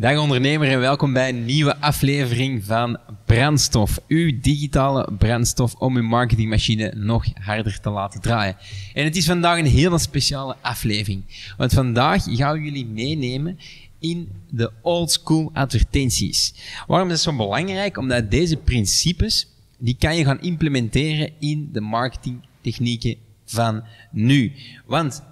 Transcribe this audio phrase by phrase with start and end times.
[0.00, 3.98] Dag ondernemer en welkom bij een nieuwe aflevering van Brandstof.
[4.08, 8.56] Uw digitale brandstof om uw marketingmachine nog harder te laten draaien.
[8.94, 11.22] En het is vandaag een hele speciale aflevering.
[11.56, 13.58] Want vandaag gaan we jullie meenemen
[13.98, 16.54] in de old school advertenties.
[16.86, 17.96] Waarom is het zo belangrijk?
[17.96, 24.52] Omdat deze principes, die kan je gaan implementeren in de marketingtechnieken van nu.
[24.86, 25.22] Want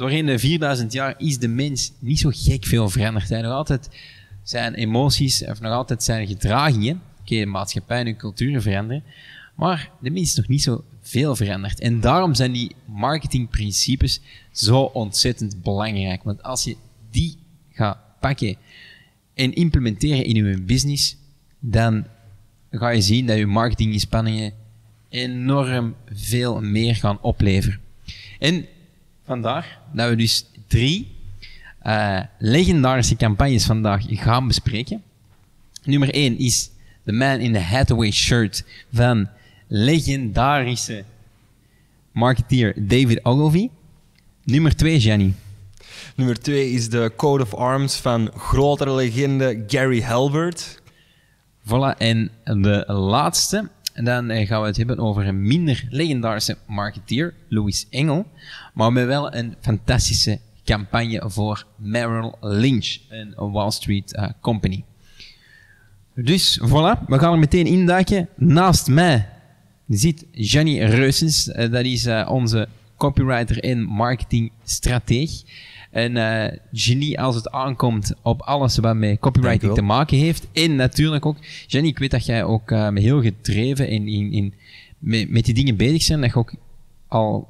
[0.00, 3.28] doorheen de 4000 jaar is de mens niet zo gek veel veranderd.
[3.28, 3.88] Hij nog altijd
[4.42, 7.02] zijn emoties of nog altijd zijn gedragingen.
[7.20, 9.02] Oké, de maatschappij en culturen veranderen.
[9.54, 11.80] Maar de mens is nog niet zo veel veranderd.
[11.80, 14.20] En daarom zijn die marketingprincipes
[14.52, 16.22] zo ontzettend belangrijk.
[16.22, 16.76] Want als je
[17.10, 17.36] die
[17.70, 18.56] gaat pakken
[19.34, 21.16] en implementeren in je business,
[21.58, 22.06] dan
[22.70, 24.52] ga je zien dat je marketinginspanningen
[25.08, 27.80] enorm veel meer gaan opleveren.
[28.38, 28.66] En
[29.30, 31.08] vandaar dat we dus drie
[31.86, 35.02] uh, legendarische campagnes vandaag gaan bespreken.
[35.84, 36.70] Nummer 1 is
[37.04, 39.28] The Man in the Hathaway Shirt van
[39.66, 41.04] legendarische
[42.12, 43.68] marketeer David Ogilvy.
[44.44, 45.34] Nummer 2, Jenny.
[46.14, 50.82] Nummer 2 is de Code of Arms van grotere legende Gary Halbert.
[51.62, 53.70] Voilà, en de laatste,
[54.04, 58.26] dan eh, gaan we het hebben over een minder legendarische marketeer, Louis Engel,
[58.74, 64.84] maar met wel een fantastische campagne voor Merrill Lynch, een Wall Street uh, company.
[66.14, 68.28] Dus voilà, we gaan er meteen induiken.
[68.36, 69.28] Naast mij
[69.88, 75.42] zit Jenny Reusens, uh, dat is onze copywriter en marketingstrateeg.
[75.90, 80.46] En uh, genie als het aankomt op alles wat met copywriting te maken heeft.
[80.52, 81.36] En natuurlijk ook,
[81.66, 84.54] Jenny, ik weet dat jij ook uh, heel gedreven in, in, in,
[84.98, 86.20] met, met die dingen bezig bent.
[86.20, 86.54] Dat je ook
[87.08, 87.48] al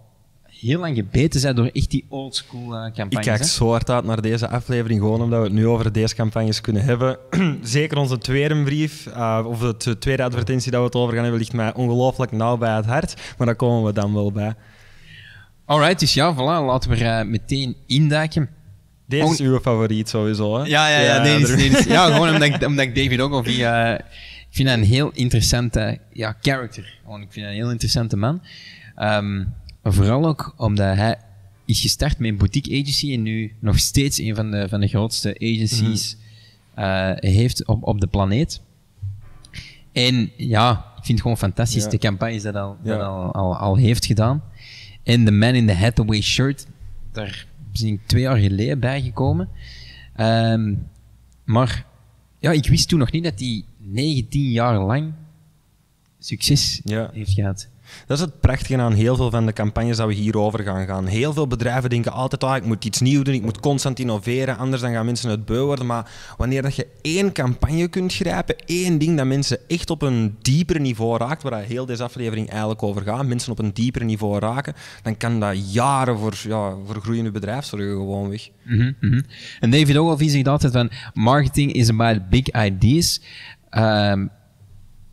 [0.60, 3.12] heel lang gebeten zijn door echt die oldschool uh, campagnes.
[3.12, 6.14] Ik kijk zo hard uit naar deze aflevering, gewoon omdat we het nu over deze
[6.14, 7.18] campagnes kunnen hebben.
[7.62, 11.40] Zeker onze tweede brief, uh, of de tweede advertentie dat we het over gaan hebben,
[11.40, 13.34] ligt mij ongelooflijk nauw bij het hart.
[13.38, 14.54] Maar daar komen we dan wel bij.
[15.70, 18.48] Alright, dus ja, voilà, laten we uh, meteen induiken.
[19.06, 20.64] Deze is uw favoriet sowieso, hè?
[20.64, 23.42] Ja, ja, ja, ja deze, deze, ja gewoon omdat ik, omdat ik David ook al
[23.42, 23.98] via...
[23.98, 24.04] ik
[24.50, 26.98] vind een heel interessante ja, character.
[27.02, 28.42] Gewoon, ik vind een heel interessante man.
[28.98, 31.18] Um, vooral ook omdat hij
[31.64, 34.88] is gestart met een boutique agency en nu nog steeds een van de, van de
[34.88, 36.84] grootste agencies mm -hmm.
[36.84, 38.60] uh, heeft op, op de planeet.
[39.92, 41.90] En ja, ik vind het gewoon fantastisch, ja.
[41.90, 42.96] de campagnes dat, al, ja.
[42.96, 44.42] dat al, al, al heeft gedaan.
[45.10, 46.66] En de Man in the Hathaway shirt,
[47.12, 49.48] daar ben ik twee jaar geleden bijgekomen.
[50.20, 50.88] Um,
[51.44, 51.86] maar
[52.38, 55.12] ja, ik wist toen nog niet dat hij 19 jaar lang
[56.18, 57.10] succes ja.
[57.12, 57.68] heeft gehad.
[58.06, 61.06] Dat is het prachtige aan heel veel van de campagnes dat we hierover gaan gaan.
[61.06, 64.58] Heel veel bedrijven denken altijd, ah, ik moet iets nieuws doen, ik moet constant innoveren,
[64.58, 65.86] anders dan gaan mensen het beu worden.
[65.86, 70.36] Maar wanneer dat je één campagne kunt grijpen, één ding dat mensen echt op een
[70.42, 74.38] dieper niveau raakt, waar heel deze aflevering eigenlijk over gaat, mensen op een dieper niveau
[74.38, 78.48] raken, dan kan dat jaren voor, ja, voor groeiende bedrijf zorgen gewoon weg.
[78.64, 79.24] Mm -hmm.
[79.60, 83.20] En David Ogilvy zegt altijd van, marketing is about big ideas.
[83.70, 84.30] Um,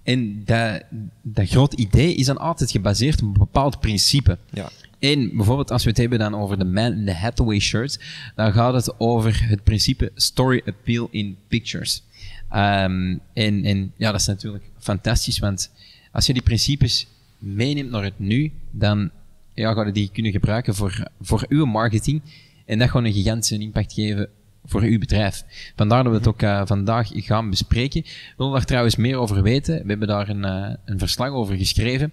[0.08, 0.84] en dat,
[1.22, 4.38] dat groot idee is dan altijd gebaseerd op een bepaald principe.
[4.54, 4.70] Ja.
[5.00, 8.00] En bijvoorbeeld als we het hebben dan over de Man in the Hathaway shirts,
[8.36, 12.04] dan gaat het over het principe story appeal in pictures.
[12.52, 15.72] Um, en, en ja, dat is natuurlijk fantastisch, want
[16.12, 17.08] als je die principes
[17.38, 19.12] meeneemt naar het nu, dan
[19.54, 22.22] ja, ga je die kunnen gebruiken voor, voor uw marketing.
[22.66, 24.30] En dat gaat een gigantische impact geven
[24.68, 25.44] voor uw bedrijf.
[25.76, 28.04] Vandaar dat we het ook uh, vandaag gaan bespreken.
[28.38, 29.82] Wil daar trouwens meer over weten?
[29.82, 32.12] We hebben daar een, uh, een verslag over geschreven.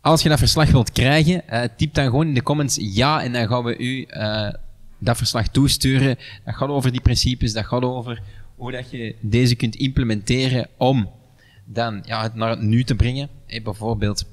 [0.00, 3.32] Als je dat verslag wilt krijgen, uh, typ dan gewoon in de comments ja en
[3.32, 4.06] dan gaan we u
[4.98, 6.18] dat verslag toesturen.
[6.44, 8.22] Dat gaat over die principes, dat gaat over
[8.56, 11.10] hoe dat je deze kunt implementeren om
[11.64, 13.28] dan ja, het naar het nu te brengen.
[13.46, 14.24] Hey, bijvoorbeeld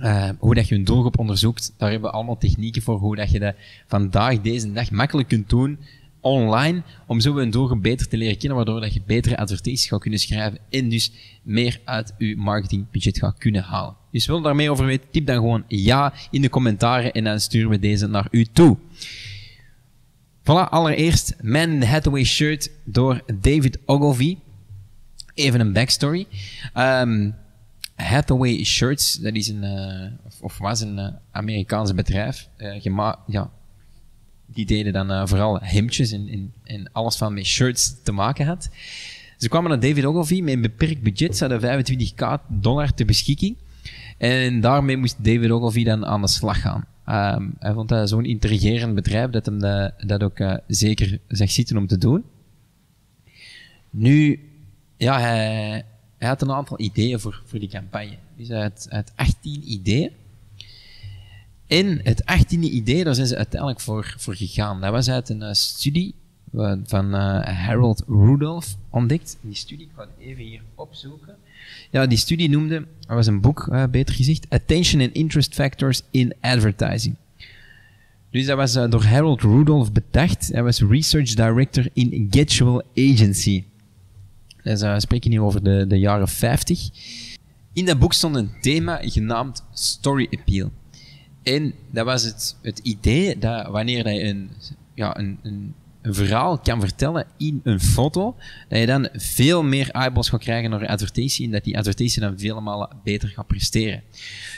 [0.00, 3.30] uh, hoe dat je een doelgroep onderzoekt, daar hebben we allemaal technieken voor hoe dat
[3.30, 3.54] je dat
[3.86, 5.78] vandaag, deze dag makkelijk kunt doen
[6.20, 10.00] online, om zo een doelgroep beter te leren kennen, waardoor dat je betere advertenties gaat
[10.00, 11.12] kunnen schrijven en dus
[11.42, 13.96] meer uit je marketingbudget gaat kunnen halen.
[14.10, 17.40] Dus wil daar meer over weten, typ dan gewoon ja in de commentaren en dan
[17.40, 18.76] sturen we deze naar u toe.
[20.40, 24.36] Voilà, allereerst Man Hathaway shirt door David Ogilvy.
[25.34, 26.26] Even een backstory.
[26.74, 27.34] Um,
[27.94, 32.48] Hathaway Shirts, dat is een, uh, of, was een uh, Amerikaans bedrijf.
[32.58, 32.80] Uh,
[33.26, 33.50] ja,
[34.52, 38.46] die deden dan uh, vooral hemdjes en, en, en, alles van met shirts te maken
[38.46, 38.68] had.
[39.36, 41.36] Ze kwamen naar David Ogilvy met een beperkt budget.
[41.36, 43.56] Ze hadden 25k dollar ter beschikking.
[44.18, 46.84] En daarmee moest David Ogilvy dan aan de slag gaan.
[47.36, 49.58] Um, hij vond dat zo'n intrigerend bedrijf dat hem
[50.06, 52.24] dat, ook uh, zeker zag zitten om te doen.
[53.90, 54.40] Nu,
[54.96, 55.84] ja, hij,
[56.18, 58.16] hij had een aantal ideeën voor, voor die campagne.
[58.36, 60.10] Dus hij had 18 ideeën.
[61.70, 64.80] En het 18e idee, daar zijn ze uiteindelijk voor, voor gegaan.
[64.80, 66.14] Dat was uit een eh, studie
[66.84, 69.38] van eh, Harold Rudolph ontdekt.
[69.40, 71.36] Die studie, ik ga het even hier opzoeken.
[71.90, 76.02] Ja, die studie noemde, dat was een boek, eh, beter gezegd, Attention and Interest Factors
[76.10, 77.14] in Advertising.
[78.30, 80.48] Dus dat was door Harold Rudolph bedacht.
[80.52, 83.64] Hij was Research Director in Getchwell Agency.
[84.62, 86.90] Dus, we spreken hier over de, de jaren 50.
[87.72, 90.70] In dat boek stond een thema genaamd Story Appeal.
[91.42, 94.50] En dat was het, het idee dat wanneer dat je een,
[94.94, 98.36] ja, een, een, een verhaal kan vertellen in een foto,
[98.68, 102.20] dat je dan veel meer eyeballs gaat krijgen naar je advertentie en dat die advertentie
[102.20, 104.02] dan vele malen beter gaat presteren.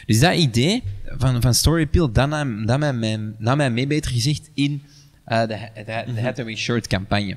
[0.07, 3.87] Dus dat idee van, van Story Appeal, dat nam, dat nam, mij, nam mij mee,
[3.87, 4.83] beter gezegd, in
[5.29, 7.37] uh, de, de, de Hathaway Shirt campagne.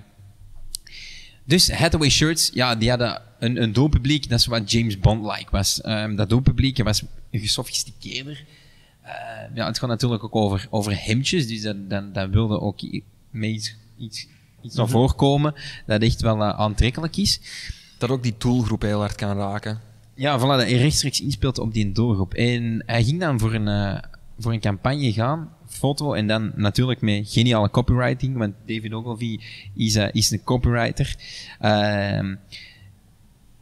[1.48, 5.82] Dus Hathaway Shirts, ja, die hadden een, een doelpubliek, dat is wat James Bond-like was.
[5.86, 8.46] Um, dat doelpubliek was gesofisticeerder.
[9.06, 12.82] Uh, ja, het gaat natuurlijk ook over, over hemdjes, dus dat, dat, dat wilde ook
[13.30, 14.28] met iets, iets,
[14.62, 15.54] iets naar voren komen
[15.86, 17.40] dat echt wel uh, aantrekkelijk is.
[17.98, 19.82] Dat ook die doelgroep heel hard kan raken.
[20.14, 22.34] Ja, voilà, dat hij rechtstreeks inspeelt op die doelgroep.
[22.34, 23.98] En hij ging dan voor een, uh,
[24.40, 29.40] voor een campagne gaan, foto, en dan natuurlijk met geniale copywriting, want David Ogilvy
[29.74, 31.16] is, uh, is een copywriter.
[31.62, 32.18] Uh,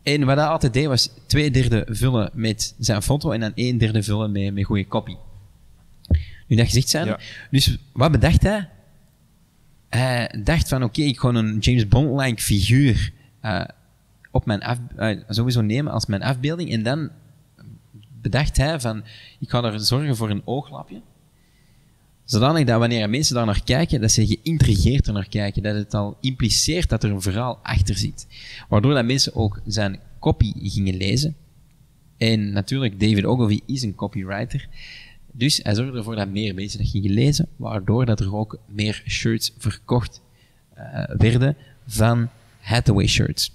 [0.04, 3.78] en wat hij altijd deed, was twee derde vullen met zijn foto en dan een
[3.78, 5.16] derde vullen met, met goede copy.
[6.48, 7.06] Nu dat gezegd zijn.
[7.06, 7.19] Ja.
[7.51, 8.69] Dus wat bedacht hij?
[9.90, 13.12] Hij dacht van, oké, okay, ik ga een James Bond-like figuur
[13.42, 13.63] uh,
[14.31, 16.72] op mijn af, uh, sowieso nemen als mijn afbeelding.
[16.72, 17.10] En dan
[18.22, 19.04] bedacht hij van,
[19.40, 21.01] ik ga er zorgen voor een ooglapje.
[22.25, 25.63] Zodanig dat wanneer mensen daar naar kijken, dat ze geïntrigeerd er naar kijken.
[25.63, 28.28] Dat het al impliceert dat er een verhaal achter zit.
[28.69, 31.36] Waardoor dat mensen ook zijn copy gingen lezen.
[32.18, 34.68] En natuurlijk, David Ogilvy is een copywriter.
[35.35, 39.03] Dus hij zorgde ervoor dat meer mensen dat gingen lezen, waardoor dat er ook meer
[39.07, 40.21] shirts verkocht
[40.77, 41.56] uh, werden
[41.88, 43.51] van Hathaway shirts.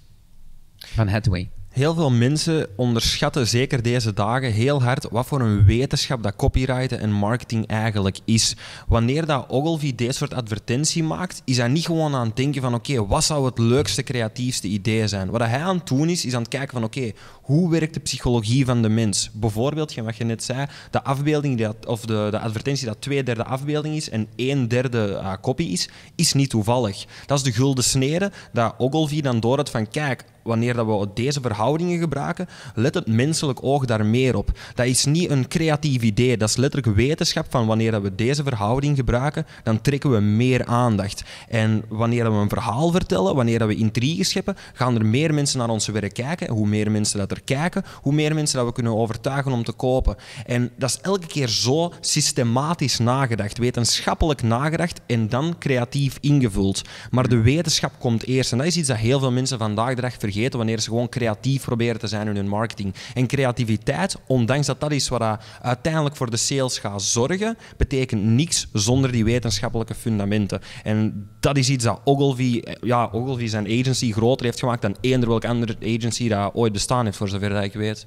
[0.77, 1.51] Van Hathaway.
[1.79, 7.01] Heel veel mensen onderschatten, zeker deze dagen, heel hard wat voor een wetenschap dat copywriten
[7.01, 8.57] en marketing eigenlijk is.
[8.89, 12.75] Wanneer dat Ogilvy deze soort advertentie maakt, is hij niet gewoon aan het denken van
[12.75, 15.31] oké, wat zou het leukste, creatiefste idee zijn?
[15.31, 18.01] Wat hij aan het doen is, is aan het kijken van oké, hoe werkt de
[18.01, 19.31] psychologie van de mens?
[19.33, 23.45] Bijvoorbeeld, wat je net zei, de afbeelding dat, of de, de advertentie dat twee derde
[23.45, 27.05] afbeelding is en een derde uh, copy is, is niet toevallig.
[27.27, 31.09] Dat is de gulden snede dat Ogilvy dan door het van kijk, wanneer dat we
[31.15, 34.51] deze verhoudingen gebruiken, let het menselijk oog daar meer op.
[34.75, 38.43] Dat is niet een creatief idee, dat is letterlijk wetenschap van wanneer dat we deze
[38.43, 41.25] verhouding gebruiken, dan trekken we meer aandacht.
[41.49, 45.35] En wanneer dat we een verhaal vertellen, wanneer dat we intrigue scheppen, gaan er meer
[45.35, 46.51] mensen naar onze werk kijken.
[46.51, 49.73] Hoe meer mensen dat er kijken, hoe meer mensen dat we kunnen overtuigen om te
[49.73, 50.17] kopen.
[50.47, 56.83] En dat is elke keer zo systematisch nagedacht, wetenschappelijk nagedacht en dan creatief ingevuld.
[57.11, 58.53] Maar de wetenschap komt eerst.
[58.53, 60.89] En dat is iets dat heel veel mensen vandaag de dag vergeten vergeten wanneer ze
[60.89, 62.95] gewoon creatief proberen te zijn in hun marketing.
[63.15, 68.69] En creativiteit, ondanks dat dat is wat uiteindelijk voor de sales gaat zorgen, betekent niks
[68.73, 70.61] zonder die wetenschappelijke fundamenten.
[70.83, 75.29] En dat is iets dat Ogilvy, ja, Ogilvy zijn agency groter heeft gemaakt dan eender
[75.29, 78.07] welke andere agency dat ooit bestaan heeft, voor zover dat ik weet.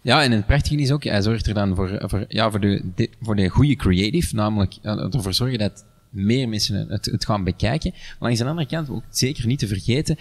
[0.00, 3.10] Ja, en het prachtige is ook, hij zorgt er dan voor, voor, ja, voor, de,
[3.20, 5.84] voor de goede creative, namelijk ervoor zorgen dat
[6.14, 7.90] meer mensen het, het gaan bekijken.
[7.92, 10.16] Maar langs de andere kant, ook zeker niet te vergeten,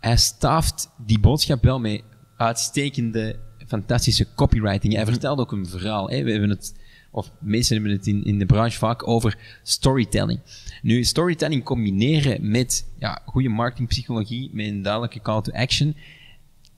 [0.00, 2.02] hij staaft die boodschap wel met
[2.36, 4.94] uitstekende, fantastische copywriting.
[4.94, 6.10] Hij vertelt ook een verhaal.
[6.10, 6.22] Hè.
[6.22, 6.74] We hebben het,
[7.10, 10.40] of mensen hebben het in, in de branche vaak over storytelling.
[10.82, 15.96] Nu, storytelling combineren met ja, goede marketingpsychologie, met een duidelijke call to action,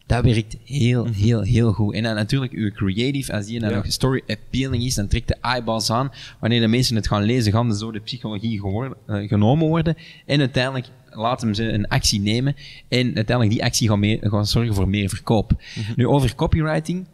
[0.09, 1.95] dat werkt heel, heel, heel goed.
[1.95, 3.77] En dan natuurlijk uw creative, als die dan ja.
[3.77, 6.13] nog story appealing is, dan trekt de eyeballs aan.
[6.41, 9.97] Wanneer de mensen het gaan lezen, gaan ze door de psychologie geworden, uh, genomen worden.
[10.27, 12.55] En uiteindelijk laten ze een actie nemen
[12.89, 15.51] en uiteindelijk die actie gaan, mee, gaan zorgen voor meer verkoop.
[15.51, 15.95] Mm -hmm.
[15.97, 17.07] Nu, over copywriting,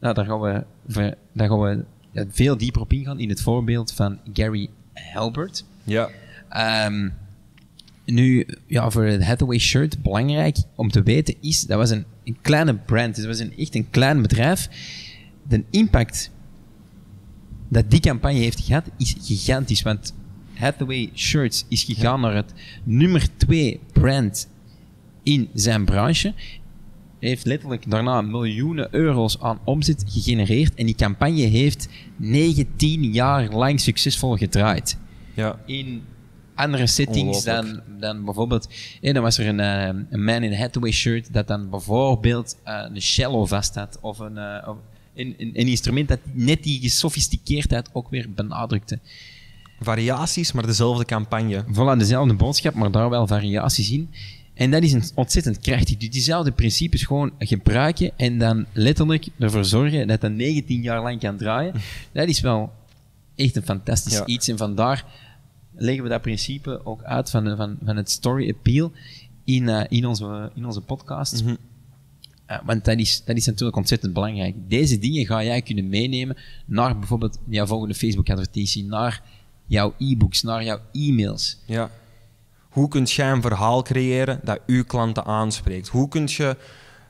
[0.00, 1.84] nou, daar gaan we, daar gaan we
[2.30, 5.64] veel dieper op ingaan in het voorbeeld van Gary Halbert.
[5.84, 6.08] Ja.
[6.86, 7.12] Um,
[8.04, 12.36] nu, ja, voor het Hathaway shirt, belangrijk om te weten is, dat was een, een
[12.40, 14.68] kleine brand, dus dat was een, echt een klein bedrijf.
[15.48, 16.30] De impact
[17.68, 20.14] dat die campagne heeft gehad, is gigantisch, want
[20.56, 22.52] Hathaway Shirts is gegaan naar het
[22.84, 24.48] nummer 2 brand
[25.22, 26.34] in zijn branche.
[27.18, 33.80] Heeft letterlijk daarna miljoenen euro's aan omzet gegenereerd en die campagne heeft 19 jaar lang
[33.80, 34.98] succesvol gedraaid.
[35.34, 35.58] Ja.
[35.66, 36.02] In
[36.54, 38.68] andere settings dan, dan bijvoorbeeld...
[39.00, 42.58] eh, dan was er een, eh, een Man in a Hathaway shirt dat dan bijvoorbeeld
[42.64, 43.98] eh, een cello vast had.
[44.00, 44.76] Of een, eh, of
[45.14, 48.98] een, een, een instrument dat net die gesofisticeerdheid ook weer benadrukte.
[49.80, 51.64] Variaties, maar dezelfde campagne.
[51.64, 54.10] Voilà, dezelfde boodschap, maar daar wel variaties in.
[54.54, 55.96] En dat is een, ontzettend krachtig.
[55.96, 61.20] Dus diezelfde principes gewoon gebruiken en dan letterlijk ervoor zorgen dat dat 19 jaar lang
[61.20, 61.72] kan draaien.
[62.12, 62.72] Dat is wel
[63.34, 64.26] echt een fantastisch Ja.
[64.26, 64.48] iets.
[64.48, 65.04] En vandaar
[65.74, 68.92] leggen we dat principe ook uit van, van, van het story appeal
[69.44, 71.42] in, eh, in, onze, in onze podcast.
[71.44, 71.54] Mhm.
[72.50, 74.54] Uh, want dat is, dat is natuurlijk ontzettend belangrijk.
[74.68, 79.22] Deze dingen ga jij kunnen meenemen naar bijvoorbeeld jouw volgende Facebook-advertentie, naar
[79.66, 81.58] jouw e-books, naar jouw e-mails.
[81.64, 81.90] Ja.
[82.68, 85.88] Hoe kun jij een verhaal creëren dat uw klanten aanspreekt?
[85.88, 86.56] Hoe kun je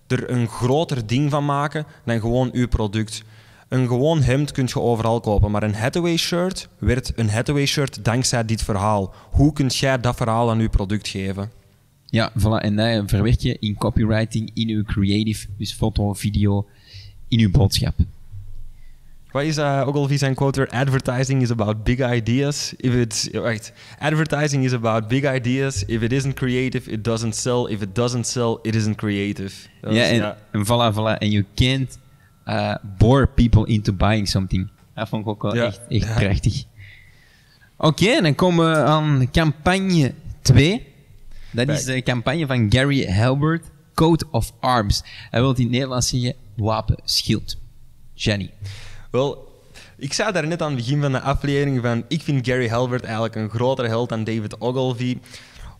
[0.06, 3.22] er een groter ding van maken dan gewoon uw product?
[3.68, 8.04] Een gewoon hemd kun je overal kopen, maar een Hathaway shirt werd een Hathaway shirt
[8.04, 9.14] dankzij dit verhaal.
[9.30, 11.50] Hoe kun jij dat verhaal aan uw product geven?
[12.06, 12.62] Ja, voilà.
[12.62, 16.66] En dat verwerk je in copywriting, in uw creative, dus foto, video,
[17.28, 17.94] in uw boodschap.
[19.36, 20.68] Wat is uh, Ogilvy zijn quote er?
[20.68, 22.74] Advertising is about big ideas.
[22.76, 23.72] If it's wacht.
[23.98, 25.84] Advertising is about big ideas.
[25.84, 27.66] If it isn't creative, it doesn't sell.
[27.68, 29.52] If it doesn't sell, it isn't creative.
[29.80, 31.18] Dat ja, en, en voilà, voilà.
[31.18, 31.98] En you can't
[32.46, 34.70] uh, bore people into buying something.
[34.94, 35.64] Dat vond ik ook wel Ja.
[35.64, 36.14] echt, echt Ja.
[36.14, 36.64] krachtig.
[37.76, 40.86] Oké, dan komen we aan campagne 2.
[41.50, 43.64] Dat is de campagne van Gary Halbert,
[43.94, 45.02] Coat of Arms.
[45.30, 47.56] Hij wil in het Nederlands zeggen, wapen, schild.
[48.14, 48.50] Jenny.
[49.16, 49.48] Wel,
[49.98, 53.04] ik zei daar net aan het begin van de aflevering van ik vind Gary Halbert
[53.04, 55.18] eigenlijk een grotere held dan David Ogilvy.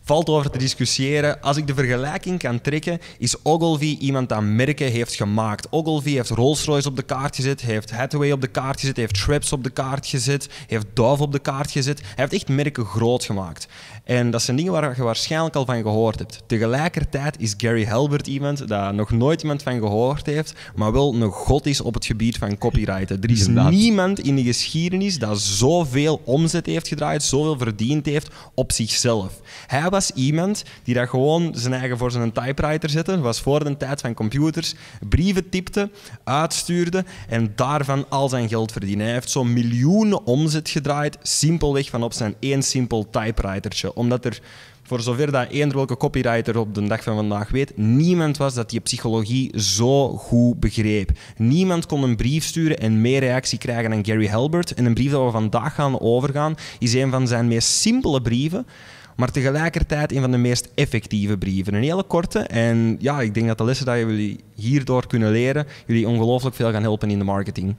[0.01, 1.41] Valt over te discussiëren.
[1.41, 5.67] Als ik de vergelijking kan trekken, is Ogilvy iemand dat merken heeft gemaakt.
[5.69, 9.53] Ogilvy heeft Rolls-Royce op de kaart gezet, heeft Hathaway op de kaart gezet, heeft Schweppes
[9.53, 11.99] op de kaart gezet, heeft Dove op de kaart gezet.
[11.99, 13.67] Hij heeft echt merken groot gemaakt.
[14.07, 16.43] En dat zijn dingen waar je waarschijnlijk al van gehoord hebt.
[16.45, 21.31] Tegelijkertijd is Gary Halbert iemand dat nog nooit iemand van gehoord heeft, maar wel een
[21.31, 23.21] god is op het gebied van copyrighten.
[23.21, 23.71] Er is Inderdaad.
[23.71, 29.41] niemand in de geschiedenis dat zoveel omzet heeft gedraaid, zoveel verdiend heeft op zichzelf.
[29.67, 33.77] Hij was iemand die dat gewoon zijn eigen voor zijn typewriter zette, was voor de
[33.77, 34.75] tijd van computers,
[35.09, 35.89] brieven typte,
[36.23, 39.03] uitstuurde en daarvan al zijn geld verdiende.
[39.03, 43.95] Hij heeft zo'n miljoenen omzet gedraaid, simpelweg van op zijn één simpel typewritertje.
[43.97, 44.41] Omdat er
[44.87, 48.69] voor zover dat eender welke copywriter op de dag van vandaag weet, niemand was dat
[48.69, 51.11] die psychologie zo goed begreep.
[51.37, 54.73] Niemand kon een brief sturen en meer reactie krijgen dan Gary Halbert.
[54.73, 58.67] En een brief dat we vandaag gaan overgaan, is een van zijn meest simpele brieven,
[59.15, 61.73] maar tegelijkertijd een van de meest effectieve brieven.
[61.73, 65.67] Een hele korte en ja, ik denk dat de lessen die jullie hierdoor kunnen leren,
[65.87, 67.75] jullie ongelooflijk veel gaan helpen in de marketing.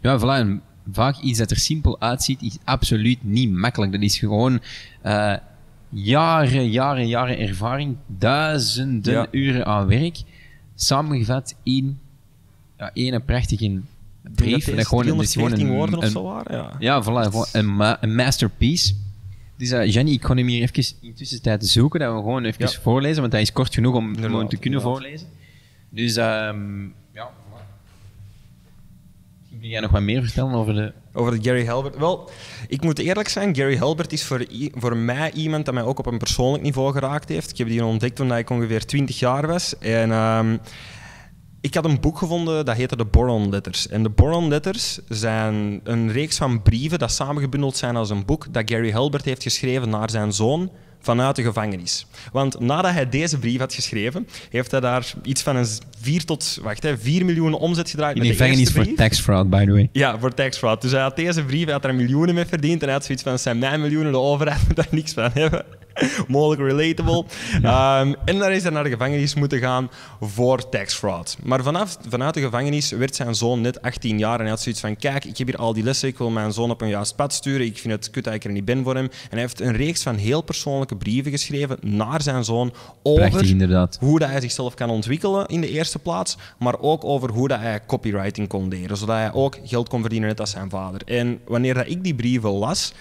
[0.00, 0.72] Ja, voilà.
[0.92, 3.92] Vaak iets dat er simpel uitziet, is absoluut niet makkelijk.
[3.92, 4.60] Dat is gewoon
[5.02, 5.34] eh,
[5.94, 9.26] jaren, jaren, jaren ervaring, duizenden Ja.
[9.30, 10.22] uren aan werk,
[10.74, 11.98] samengevat in
[12.78, 13.80] ja, één prachtige
[14.34, 14.64] brief.
[14.64, 16.56] dat Dat gewoon, is gewoon 314 een, woorden of een- zo waren.
[16.56, 16.72] Ja.
[16.78, 18.94] Ja, voilà, een, ma- een masterpiece.
[19.56, 22.66] Dus uh, Jenny, ik ga hem hier even in tussentijd zoeken, dat we gewoon even
[22.68, 22.80] Ja.
[22.80, 25.02] voorlezen, want hij is kort genoeg om Inderdaad, gewoon te kunnen inderdaad.
[25.02, 25.28] voorlezen.
[25.88, 26.82] Dus, ehm
[27.12, 27.62] ja, voilà.
[29.40, 30.92] Misschien kun jij nog wat meer vertellen over de...
[31.16, 31.96] Over Gary Halbert.
[31.96, 32.30] Wel,
[32.68, 36.06] ik moet eerlijk zijn, Gary Halbert is voor, voor mij iemand dat mij ook op
[36.06, 37.50] een persoonlijk niveau geraakt heeft.
[37.50, 39.78] Ik heb die ontdekt toen ik ongeveer 20 jaar was.
[39.78, 40.56] En ehm,
[41.60, 43.88] ik had een boek gevonden dat heette de Boron Letters.
[43.88, 48.52] En de Boron Letters zijn een reeks van brieven dat samengebundeld zijn als een boek
[48.52, 50.70] dat Gary Halbert heeft geschreven naar zijn zoon
[51.04, 52.06] vanuit de gevangenis.
[52.32, 55.66] Want nadat hij deze brief had geschreven, heeft hij daar iets van een
[56.00, 59.50] 4 tot wacht, hè, 4 miljoen omzet gedraaid In met de gevangenis voor tax fraud,
[59.50, 59.88] by the way.
[59.92, 60.82] Ja, voor tax fraud.
[60.82, 63.24] Dus hij had deze brief, hij had er miljoenen mee verdiend en hij had zoiets
[63.24, 65.64] van, zijn mijn miljoenen, de overheid moet daar niks van hebben.
[66.28, 67.24] Mogelijk relatable.
[67.62, 71.36] Ehm, en dan is hij naar de gevangenis moeten gaan voor tax fraud.
[71.42, 74.80] Maar vanaf, vanuit de gevangenis werd zijn zoon net 18 jaar en hij had zoiets
[74.80, 77.16] van, kijk, ik heb hier al die lessen, ik wil mijn zoon op een juist
[77.16, 79.04] pad sturen, ik vind het kut dat ik er niet ben voor hem.
[79.04, 82.72] En hij heeft een reeks van heel persoonlijke brieven geschreven naar zijn zoon
[83.02, 87.30] over Prachtig, hoe dat hij zichzelf kan ontwikkelen in de eerste plaats, maar ook over
[87.30, 90.70] hoe dat hij copywriting kon leren, zodat hij ook geld kon verdienen net als zijn
[90.70, 91.00] vader.
[91.04, 92.92] En wanneer dat ik die brieven las,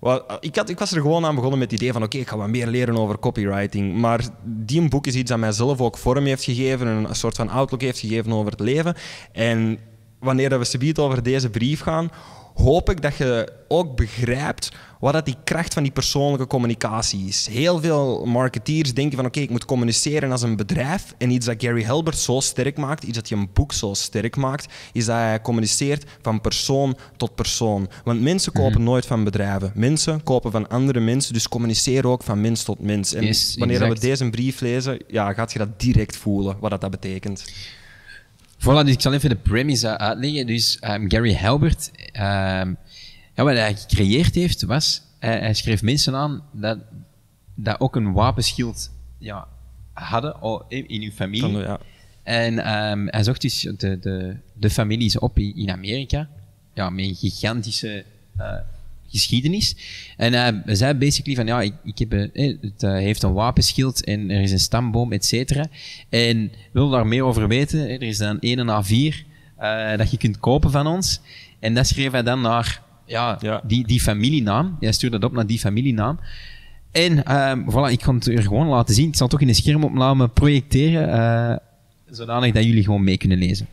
[0.00, 2.28] wa- ik, had, ik was er gewoon aan begonnen met het idee van oké, ik
[2.28, 6.24] ga wat meer leren over copywriting, maar die boek is iets dat mijzelf ook vorm
[6.24, 8.94] heeft gegeven, een soort van outlook heeft gegeven over het leven.
[9.32, 9.78] En
[10.18, 12.10] wanneer we subiet over deze brief gaan,
[12.54, 14.68] hoop ik dat je ook begrijpt
[15.00, 17.48] wat dat die kracht van die persoonlijke communicatie is.
[17.50, 21.14] Heel veel marketeers denken van oké, ik moet communiceren als een bedrijf.
[21.18, 24.36] En iets dat Gary Halbert zo sterk maakt, iets dat je een boek zo sterk
[24.36, 27.88] maakt, is dat hij communiceert van persoon tot persoon.
[28.04, 28.82] Want mensen kopen Mhm.
[28.82, 29.72] nooit van bedrijven.
[29.74, 33.14] Mensen kopen van andere mensen, dus communiceer ook van mens tot mens.
[33.14, 34.00] En Yes, wanneer exact.
[34.00, 37.44] we deze brief lezen, ja, gaat je dat direct voelen, wat dat, dat betekent.
[38.60, 40.46] Voilà, dus ik zal even de premise uitleggen.
[40.46, 42.74] Dus ehm, Gary Halbert, ehm,
[43.34, 45.08] ja, wat hij gecreëerd heeft, was...
[45.18, 46.78] Hij, hij schreef mensen aan dat,
[47.54, 49.48] dat ook een wapenschild ja,
[49.92, 50.36] hadden
[50.68, 51.58] in, in hun familie.
[51.58, 51.80] Ja.
[52.22, 56.28] En ehm, hij zocht dus de, de, de families op in, in Amerika.
[56.74, 58.04] Ja, met een gigantische
[58.36, 58.54] eh,
[59.10, 59.76] geschiedenis.
[60.16, 63.32] En hij zei basically van, ja, ik, ik heb, een- eh, het eh, heeft een
[63.32, 65.66] wapenschild en er is een stamboom, et cetera.
[66.08, 69.24] En wil daar meer over weten, eh, er is dan 1 A4
[69.56, 71.20] eh, dat je kunt kopen van ons.
[71.58, 73.62] En dat schreef hij dan naar ja, Ja.
[73.66, 74.76] Die, die familienaam.
[74.80, 76.18] Hij stuurde dat op naar die familienaam.
[76.92, 79.08] En ehm, voilà, ik ga het er gewoon laten zien.
[79.08, 81.56] Ik zal het toch in een schermopname projecteren, eh,
[82.10, 83.66] zodanig dat jullie gewoon mee kunnen lezen.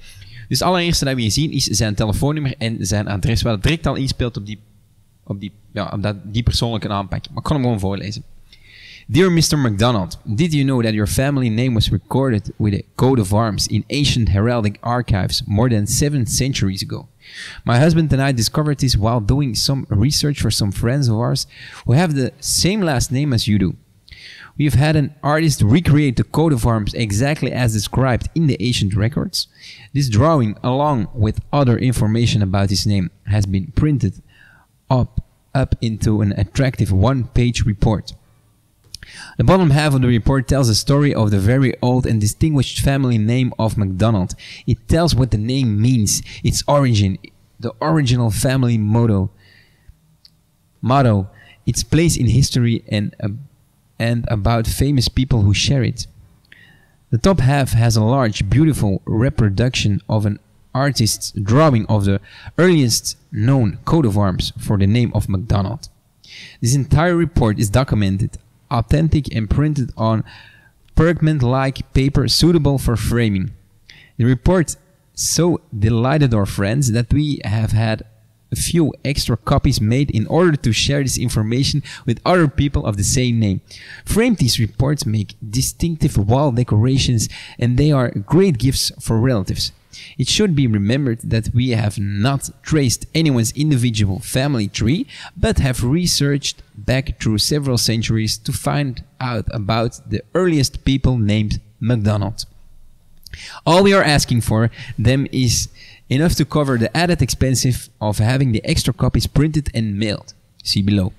[0.47, 3.87] Dus het allereerste dat we hier zien is zijn telefoonnummer en zijn adres, wat direct
[3.87, 4.59] al inspeelt op die,
[5.27, 7.29] op die, ja, op dat, die persoonlijke aanpak.
[7.29, 8.23] Maar ik kan hem gewoon voorlezen.
[9.09, 9.57] Dear Mr.
[9.57, 13.67] MacDonald, did you know that your family name was recorded with a coat of arms
[13.67, 17.07] in ancient heraldic archives more than seven centuries ago?
[17.63, 21.47] My husband and I discovered this while doing some research for some friends of ours
[21.85, 23.75] who have the same last name as you do.
[24.57, 28.57] We have had an artist recreate the coat of arms exactly as described in the
[28.59, 29.47] ancient records.
[29.93, 34.21] This drawing, along with other information about his name, has been printed
[34.89, 35.21] up,
[35.53, 38.13] up into an attractive one page report.
[39.37, 42.81] The bottom half of the report tells the story of the very old and distinguished
[42.81, 44.35] family name of MacDonald.
[44.65, 47.17] It tells what the name means, its origin,
[47.59, 49.31] the original family motto,
[50.81, 51.29] motto,
[51.65, 53.29] its place in history, and, uh,
[53.99, 56.07] and about famous people who share it.
[57.09, 60.39] The top half has a large, beautiful reproduction of an
[60.77, 62.19] artist's drawing of the
[62.57, 65.89] earliest known coat of arms for the name of MacDonald.
[66.61, 68.37] This entire report is documented,
[68.69, 70.23] authentic, and printed on
[70.95, 73.51] pergament-like paper suitable for framing.
[74.17, 74.75] The report
[75.13, 78.03] so delighted our friends that we have had
[78.51, 82.97] a few extra copies made in order to share this information with other people of
[82.97, 83.61] the same name.
[84.05, 87.27] Framed these reports make distinctive wall decorations
[87.59, 89.71] and they are great gifts for relatives.
[90.17, 95.83] It should be remembered that we have not traced anyone's individual family tree, but have
[95.83, 102.45] researched back through several centuries to find out about the earliest people named MacDonald.
[103.65, 105.69] All we are asking for them is
[106.09, 110.33] enough to cover the added expense of having the extra copies printed and mailed.
[110.63, 111.13] See below.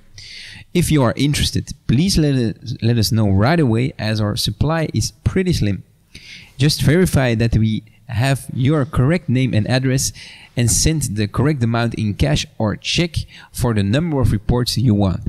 [0.75, 4.89] If you are interested, please let us, let us know right away as our supply
[4.93, 5.85] is pretty slim.
[6.59, 10.13] Just verify that we have your correct name and address
[10.57, 13.17] and send the correct amount in cash or check
[13.53, 15.29] for the number of reports you want.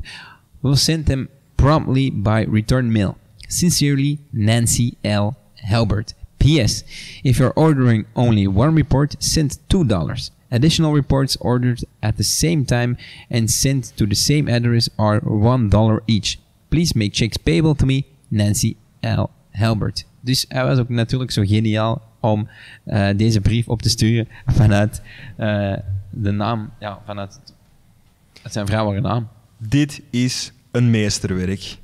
[0.62, 3.16] We'll send them promptly by return mail.
[3.48, 5.36] Sincerely, Nancy L.
[5.62, 6.14] Halbert.
[6.38, 6.84] P.S.
[7.22, 10.30] If you're ordering only one report, send $2.
[10.50, 12.96] Additional reports ordered at the same time
[13.30, 16.40] and sent to the same address are $1 each.
[16.70, 19.30] Please make checks payable to me, Nancy L.
[19.52, 20.04] Halbert.
[20.20, 22.48] Dus hij was ook natuurlijk zo geniaal om
[22.84, 25.02] eh, deze brief op te sturen vanuit
[25.36, 25.76] eh,
[26.10, 27.40] de naam, ja, vanuit
[28.42, 29.28] het zijn vrouwelijke naam.
[29.56, 31.78] Dit is een meesterwerk.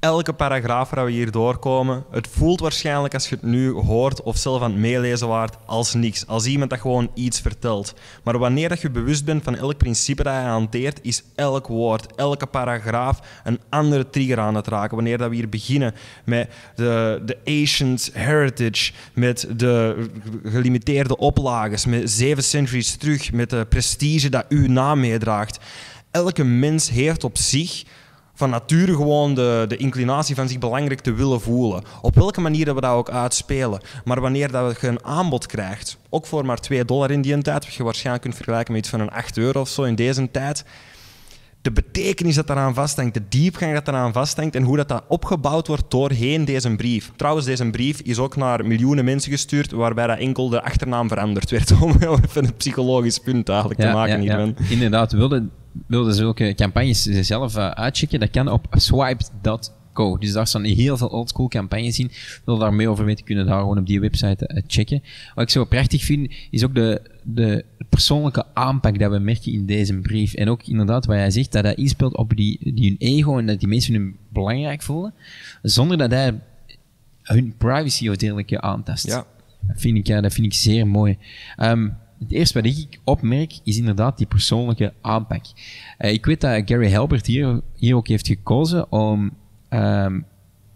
[0.00, 4.36] Elke paragraaf waar we hier doorkomen, het voelt waarschijnlijk als je het nu hoort of
[4.36, 6.26] zelf aan het meelezen waart als niks.
[6.26, 7.94] Als iemand dat gewoon iets vertelt.
[8.24, 12.14] Maar wanneer dat je bewust bent van elk principe dat je hanteert, is elk woord,
[12.14, 14.96] elke paragraaf een andere trigger aan het raken.
[14.96, 20.06] Wanneer dat we hier beginnen met de, de ancient heritage, met de
[20.44, 25.58] gelimiteerde oplages, met zeven centuries terug, met de prestige dat uw naam meedraagt.
[26.10, 27.84] Elke mens heeft op zich
[28.40, 31.82] van nature gewoon de, de inclinatie van zich belangrijk te willen voelen.
[32.02, 33.80] Op welke manier dat we dat ook uitspelen.
[34.04, 37.64] Maar wanneer dat je een aanbod krijgt, ook voor maar 2 dollar in die tijd,
[37.64, 40.30] wat je waarschijnlijk kunt vergelijken met iets van een 8 euro of zo in deze
[40.30, 40.64] tijd,
[41.62, 45.66] de betekenis dat daaraan vasthangt, de diepgang dat daaraan vasthangt en hoe dat, dat opgebouwd
[45.66, 47.12] wordt doorheen deze brief.
[47.16, 51.50] Trouwens, deze brief is ook naar miljoenen mensen gestuurd, waarbij dat enkel de achternaam veranderd
[51.56, 54.56] werd, om even een psychologisch punt eigenlijk te maken hiervan.
[54.68, 55.50] Inderdaad, wilden
[55.86, 59.78] wilde zulke campagnes zelf uh, uitchecken, dat kan op swipe.com.
[59.92, 60.18] Co.
[60.18, 62.10] Dus daar staan heel veel oldschool campagnes in.
[62.44, 65.02] Wil daar meer over weten, kunnen daar gewoon op die website uh, checken.
[65.34, 69.66] Wat ik zo prachtig vind, is ook de, de persoonlijke aanpak dat we merken in
[69.66, 70.34] deze brief.
[70.34, 73.46] En ook inderdaad wat jij zegt, dat hij inspeelt op die, die hun ego en
[73.46, 75.14] dat die mensen hun belangrijk voelen,
[75.62, 76.40] zonder dat hij
[77.22, 79.06] hun privacy of dergelijke aantast.
[79.06, 79.26] Ja.
[79.60, 81.18] Dat vind ik, ja, dat vind ik zeer mooi.
[81.56, 81.88] Ehm,
[82.20, 85.44] het eerste wat ik opmerk is inderdaad die persoonlijke aanpak.
[85.98, 89.30] Uh, ik weet dat Gary Halbert hier, hier ook heeft gekozen om
[89.70, 90.24] um,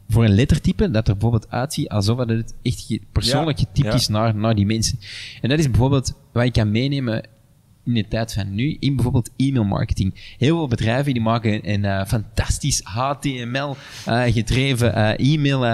[0.09, 3.92] voor een lettertype dat er bijvoorbeeld uitziet alsof het echt persoonlijk getypt ja.
[3.92, 4.98] is naar, naar die mensen.
[5.40, 7.28] En dat is bijvoorbeeld wat ik kan meenemen
[7.85, 10.35] in de tijd van nu, in bijvoorbeeld e-mail marketing.
[10.38, 13.76] Heel veel bedrijven die maken een uh, fantastisch HTML
[14.09, 15.64] uh, gedreven uh, e-mail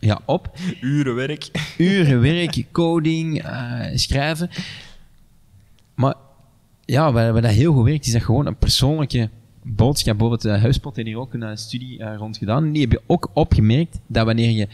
[0.00, 0.50] ja, op.
[0.80, 1.50] Uren werk.
[1.78, 3.44] Uren werk, coding,
[3.94, 4.50] schrijven.
[5.94, 6.14] Maar
[6.84, 9.28] ja, wat, wat dat heel goed werkt, is dat gewoon een persoonlijke
[9.62, 10.18] boodschap.
[10.18, 12.72] Bijvoorbeeld uh, Huispot heeft hier ook een studie uh, rond gedaan.
[12.72, 14.68] Die heb je ook opgemerkt dat wanneer je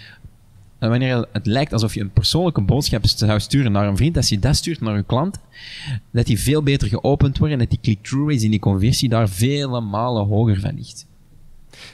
[0.78, 4.38] wanneer het lijkt alsof je een persoonlijke boodschap zou sturen naar een vriend, als je
[4.38, 5.38] dat stuurt naar een klant,
[6.10, 9.28] dat die veel beter geopend wordt en dat die click-through rate in die conversie daar
[9.28, 11.06] vele malen hoger van ligt.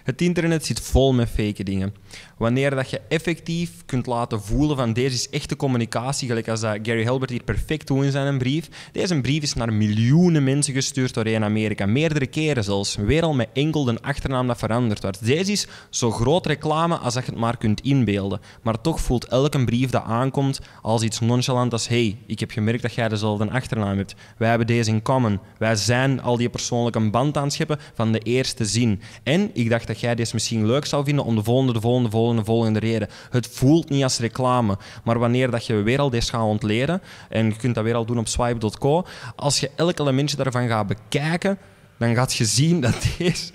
[0.05, 1.95] Het internet zit vol met fake dingen.
[2.39, 6.79] Wanneer dat je effectief kunt laten voelen van deze is echte communicatie, gelijk als dat
[6.83, 8.69] Gary Halbert hier perfect doet in zijn brief.
[8.93, 11.87] Deze brief is naar miljoenen mensen gestuurd doorheen Amerika.
[11.87, 12.97] Meerdere keren zelfs.
[12.97, 15.25] Weer al met enkel de achternaam dat veranderd wordt.
[15.25, 18.41] Deze is zo groot reclame als dat je het maar kunt inbeelden.
[18.63, 22.83] Maar toch voelt elke brief dat aankomt als iets nonchalant als hey, ik heb gemerkt
[22.83, 24.15] dat jij dezelfde achternaam hebt.
[24.37, 25.41] Wij hebben deze in common.
[25.59, 29.01] Wij zijn al die persoonlijke band aan het scheppen van de eerste zin.
[29.23, 32.09] En ik dacht dat jij deze misschien leuk zou vinden om de volgende, de volgende,
[32.09, 33.09] de volgende de volgende reden.
[33.31, 37.47] Het voelt niet als reclame, maar wanneer dat je weer al deze gaat ontleden, en
[37.47, 39.05] je kunt dat weer al doen op swipe.co,
[39.37, 41.59] als je elk elementje daarvan gaat bekijken,
[41.99, 43.53] dan gaat je zien dat deze,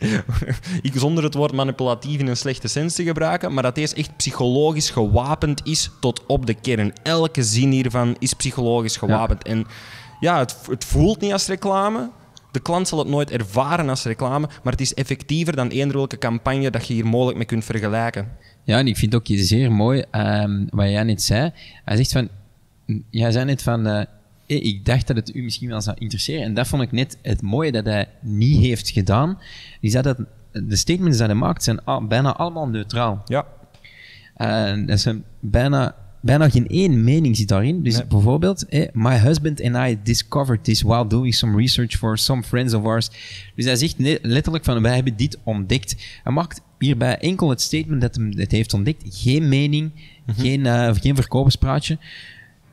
[0.82, 4.18] ik zonder het woord manipulatief in een slechte sens te gebruiken, maar dat deze echt
[4.18, 6.94] psychologisch gewapend is tot op de kern.
[7.04, 9.44] Elke zin hiervan is psychologisch gewapend.
[9.44, 9.66] En
[10.20, 12.10] ja, het, het voelt niet als reclame,
[12.58, 16.18] de klant zal het nooit ervaren als reclame, maar het is effectiever dan eender welke
[16.18, 18.28] campagne dat je hier mogelijk mee kunt vergelijken.
[18.64, 21.52] Ja, en ik vind ook zeer mooi um, wat jij net zei.
[21.86, 22.30] Hij zegt van,
[23.10, 24.02] jij zei net van, uh,
[24.46, 26.44] ik dacht dat het u misschien wel zou interesseren.
[26.44, 29.40] En dat vond ik net het mooie dat hij niet heeft gedaan.
[29.82, 30.18] Die zei dat
[30.52, 33.22] de statements die hij maakt zijn al, bijna allemaal neutraal.
[33.26, 33.46] Ja.
[34.38, 37.84] Uh, dat zijn bijna bijna geen één mening zit daarin.
[37.84, 38.06] Dus nee.
[38.06, 42.74] bijvoorbeeld, eh, my husband and I discovered this while doing some research for some friends
[42.74, 43.10] of ours.
[43.56, 45.96] Dus hij zegt letterlijk van, wij hebben dit ontdekt.
[46.24, 49.04] Hij maakt hierbij enkel het statement dat hij het heeft ontdekt.
[49.10, 50.44] Geen mening, mm -hmm.
[50.44, 51.98] geen, uh, geen verkoperspraatje.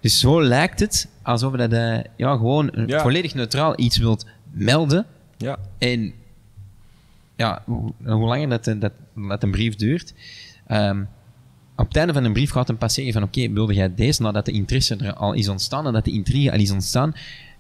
[0.00, 3.00] Dus zo lijkt het alsof dat uh, ja, gewoon ja.
[3.00, 5.06] volledig neutraal iets wilt melden.
[5.36, 5.58] Ja.
[5.78, 6.12] En
[7.36, 10.14] ja, hoe, hoe langer dat, dat, dat een brief duurt...
[10.68, 11.08] Um,
[11.76, 13.94] op het einde van een brief gaat een pas zeggen van oké, okay, wilde jij
[13.94, 17.14] deze nadat de interesse er al is ontstaan, nadat de intrigue al is ontstaan,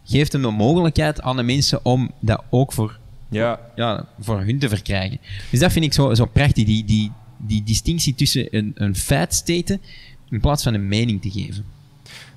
[0.04, 2.98] geeft hem de mogelijkheid aan de mensen om dat ook voor,
[3.28, 3.60] ja.
[3.74, 5.18] Ja, voor hun te verkrijgen.
[5.50, 9.34] Dus dat vind ik zo, zo prachtig, die, die, die distinctie tussen een, een feit
[9.34, 9.80] staten
[10.30, 11.64] in plaats van een mening te geven.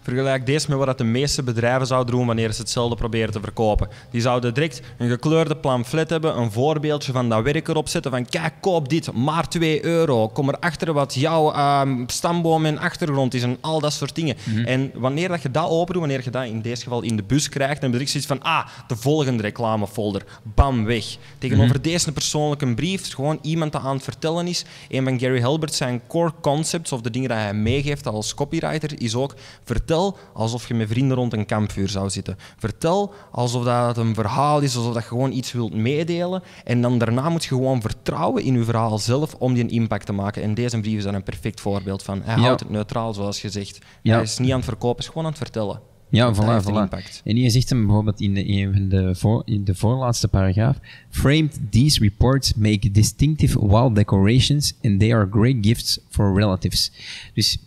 [0.08, 3.90] Vergelijk deze met wat de meeste bedrijven zouden doen wanneer ze hetzelfde proberen te verkopen.
[4.12, 8.26] Die zouden direct een gekleurde pamflet hebben, een voorbeeldje van dat werk erop zetten van
[8.26, 10.28] kijk, koop dit, maar 2 euro.
[10.28, 14.38] Kom erachter wat jouw um, stamboom en achtergrond is en al dat soort dingen.
[14.44, 14.66] Mm -hmm.
[14.66, 17.50] En wanneer dat je dat opendoet, wanneer je dat in deze geval in de bus
[17.50, 21.06] krijgt, dan betekent zoiets van ah, de volgende reclamefolder, bam, weg.
[21.38, 21.92] Tegenover mm -hmm.
[21.92, 24.66] deze persoonlijke brief, gewoon iemand dat aan het vertellen is.
[24.90, 29.02] Een van Gary Halbert zijn core concepts, of de dingen die hij meegeeft als copywriter,
[29.02, 29.97] is ook vertel
[30.34, 32.38] alsof je met vrienden rond een kampvuur zou zitten.
[32.58, 36.44] Vertel alsof dat een verhaal is, alsof dat je gewoon iets wilt meedelen.
[36.64, 40.06] En dan daarna moet je gewoon vertrouwen in je verhaal zelf om die een impact
[40.06, 40.44] te maken.
[40.44, 42.22] En deze brief is daar een perfect voorbeeld van.
[42.24, 42.42] Hij ja.
[42.42, 43.80] houdt het neutraal, zoals je zegt.
[44.02, 44.14] Ja.
[44.14, 45.82] Hij is niet aan het verkopen, is gewoon aan het vertellen.
[46.10, 46.88] Ja, voilà, voilà.
[47.24, 50.78] En hier zegt hem bijvoorbeeld in de, in de, voor, in de voorlaatste paragraaf:
[51.10, 56.92] Framed, these reports make distinctive wall decorations and they are great gifts for relatives.
[57.34, 57.58] Dus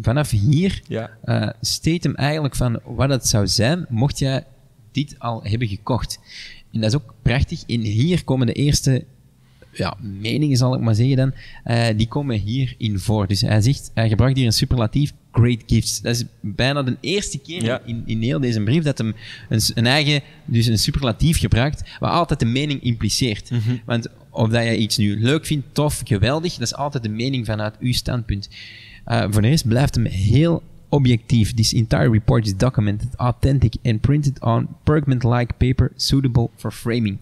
[0.00, 1.10] vanaf hier ja.
[1.24, 4.44] uh, steekt hem eigenlijk van wat het zou zijn mocht jij
[4.92, 6.18] dit al hebben gekocht.
[6.72, 7.62] En dat is ook prachtig.
[7.66, 9.04] En hier komen de eerste
[9.72, 13.26] ja, meningen, zal ik maar zeggen dan, uh, die komen hierin voor.
[13.26, 16.00] Dus hij zegt, hij gebruikt hier een superlatief, great gifts.
[16.00, 17.80] Dat is bijna de eerste keer ja.
[17.84, 19.14] in, in heel deze brief dat hem
[19.48, 23.50] een, een, eigen, dus een superlatief gebruikt, wat altijd de mening impliceert.
[23.50, 23.80] Mm -hmm.
[23.84, 27.46] Want of dat je iets nu leuk vindt, tof, geweldig, dat is altijd de mening
[27.46, 28.48] vanuit uw standpunt.
[29.06, 31.54] Uh, voor de rest blijft hem heel objectief.
[31.54, 37.18] This entire report is documented, authentic and printed on pergament-like paper suitable for framing.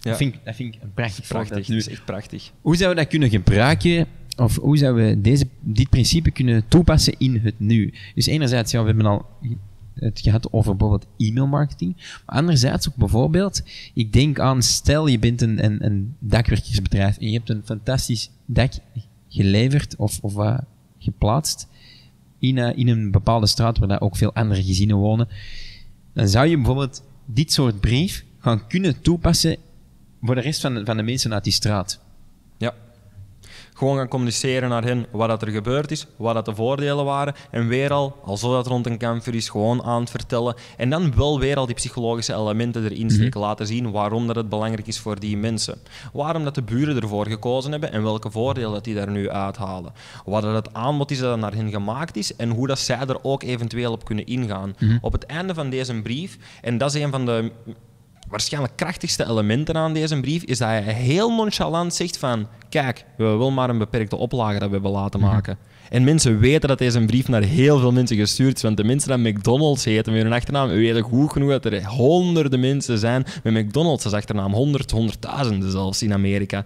[0.00, 2.52] Dat, vind ik, dat vind ik een prachtig Prachtig, dat is echt prachtig.
[2.60, 4.06] hoe zouden we dat kunnen gebruiken,
[4.36, 7.94] of hoe zouden we deze, dit principe kunnen toepassen in het nu?
[8.14, 9.26] Dus enerzijds, ja, we hebben al
[10.00, 13.62] het gehad over bijvoorbeeld e-mailmarketing, maar anderzijds ook bijvoorbeeld,
[13.94, 18.30] ik denk aan, stel je bent een, een, een dakwerkersbedrijf en je hebt een fantastisch
[18.46, 18.72] dak
[19.28, 20.60] geleverd of, of
[20.98, 21.68] geplaatst
[22.38, 25.28] in, eh, in een bepaalde straat waar daar ook veel andere gezinnen wonen,
[26.12, 29.56] dan zou je bijvoorbeeld dit soort brief gaan kunnen toepassen
[30.22, 32.00] voor de rest van de, van de mensen uit die straat.
[32.56, 32.74] Ja.
[33.78, 37.34] Gewoon gaan communiceren naar hen wat dat er gebeurd is, wat dat de voordelen waren.
[37.50, 40.54] En weer al, al zo dat rond een kampvuur is, gewoon aan het vertellen.
[40.76, 43.40] En dan wel weer al die psychologische elementen erin steken.
[43.40, 45.78] Laten zien waarom dat het belangrijk is voor die mensen.
[46.12, 49.92] Waarom dat de buren ervoor gekozen hebben en welke voordelen dat die daar nu uithalen.
[50.24, 53.24] Wat dat het aanbod is dat naar hen gemaakt is en hoe dat zij er
[53.24, 54.74] ook eventueel op kunnen ingaan.
[55.00, 57.50] Op het einde van deze brief, en dat is een van de
[58.28, 63.24] waarschijnlijk krachtigste elementen aan deze brief is dat hij heel nonchalant zegt van kijk, we
[63.24, 65.58] willen maar een beperkte oplage dat we hebben laten maken.
[65.90, 68.62] En mensen weten dat deze brief naar heel veel mensen gestuurd is.
[68.62, 72.60] Want de mensen die McDonald's heten met hun achternaam weten goed genoeg dat er honderden
[72.60, 74.52] mensen zijn met McDonald's als achternaam.
[74.52, 76.64] Honderd, honderdduizenden zelfs in Amerika.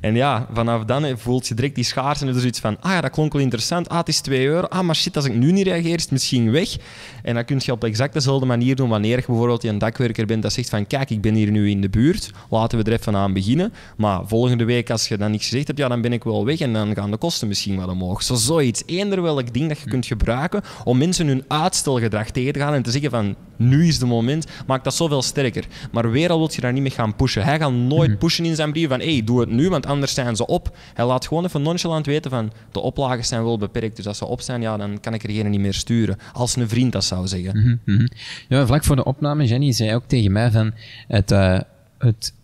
[0.00, 2.90] En ja, vanaf dan voelt je direct die schaars en er is zoiets van ah
[2.90, 3.88] ja, dat klonk wel interessant.
[3.88, 4.66] Ah, het is 2 euro.
[4.66, 6.76] Ah, maar shit, als ik nu niet reageer, is het misschien weg.
[7.22, 10.42] En dat kun je op exact dezelfde manier doen wanneer je bijvoorbeeld een dakwerker bent
[10.42, 12.30] dat zegt van kijk, ik ben hier nu in de buurt.
[12.50, 13.72] Laten we er even aan beginnen.
[13.96, 16.60] Maar volgende week, als je dan niks gezegd hebt, ja, dan ben ik wel weg
[16.60, 18.22] en dan gaan de kosten misschien wat omhoog.
[18.22, 18.82] Zo zoiets.
[18.86, 22.82] Eender welk ding dat je kunt gebruiken om mensen hun uitstelgedrag tegen te gaan en
[22.82, 25.64] te zeggen van nu is de moment, maakt dat zoveel sterker.
[25.92, 27.44] Maar weer al wil je daar niet mee gaan pushen.
[27.44, 30.36] Hij gaat nooit pushen in zijn brief van hey, doe het nu, want anders zijn
[30.36, 30.76] ze op.
[30.94, 34.26] Hij laat gewoon even nonchalant weten van de oplages zijn wel beperkt, dus als ze
[34.26, 36.16] op zijn, ja, dan kan ik er geen niet meer sturen.
[36.32, 37.58] Als een vriend dat zou zeggen.
[37.58, 38.06] Mhm, mhm.
[38.48, 40.72] Ja, vlak voor de opname, Jenny zei ook tegen mij van
[41.08, 41.60] het, eh,
[41.98, 42.34] het,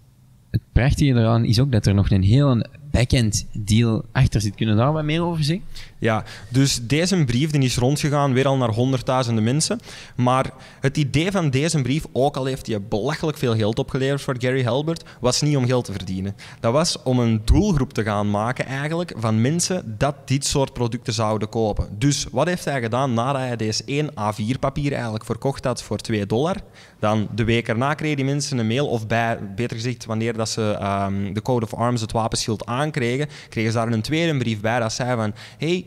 [0.50, 4.54] het prachtige eraan is ook dat er nog een heel back-end deal achter zit.
[4.54, 5.64] Kunnen we daar wat meer over zeggen?
[5.99, 9.81] Ja, dus deze brief die is rondgegaan weer al naar honderdduizenden mensen.
[10.17, 14.35] Maar het idee van deze brief, ook al heeft hij belachelijk veel geld opgeleverd voor
[14.39, 16.37] Gary Halbert, was niet om geld te verdienen.
[16.61, 21.13] Dat was om een doelgroep te gaan maken eigenlijk van mensen dat dit soort producten
[21.13, 21.89] zouden kopen.
[21.99, 25.99] Dus wat heeft hij gedaan nadat hij deze 1 A4 papier eigenlijk verkocht had voor
[25.99, 26.57] 2 dollar?
[26.99, 30.49] Dan de week erna kregen die mensen een mail, of bij, beter gezegd, wanneer dat
[30.49, 34.61] ze ehm, de Code of Arms, het wapenschild, aankregen, kregen ze daar een tweede brief
[34.61, 35.87] bij dat zei van hey,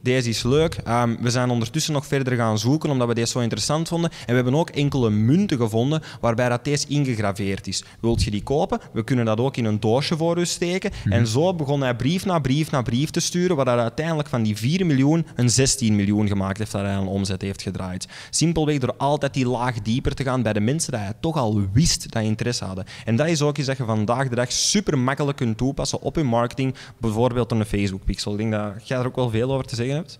[0.00, 0.74] deze is leuk.
[0.74, 4.10] Ehm, we zijn ondertussen nog verder gaan zoeken omdat we deze zo interessant vonden.
[4.10, 7.84] En we hebben ook enkele munten gevonden waarbij dat deze ingegraveerd is.
[8.00, 8.80] Wilt je die kopen?
[8.92, 10.90] We kunnen dat ook in een doosje voor u steken.
[11.04, 14.42] En zo begon hij brief na brief na brief te sturen, waar hij uiteindelijk van
[14.42, 18.08] die 4 miljoen een 16 miljoen gemaakt heeft dat hij aan omzet heeft gedraaid.
[18.30, 21.60] Simpelweg door altijd die laag dieper te gaan bij de mensen die hij toch al
[21.72, 22.84] wist dat interesse hadden.
[23.04, 26.16] En dat is ook iets dat je vandaag de dag super makkelijk kunt toepassen op
[26.16, 28.32] je marketing, bijvoorbeeld op een Facebook pixel.
[28.32, 30.18] Ik denk dat jij er ook wel veel over te zeggen hebt.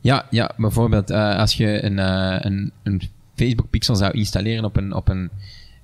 [0.00, 3.02] Ja, ja bijvoorbeeld eh, als je een, eh, een, een
[3.34, 5.30] Facebook pixel zou installeren op een, op een,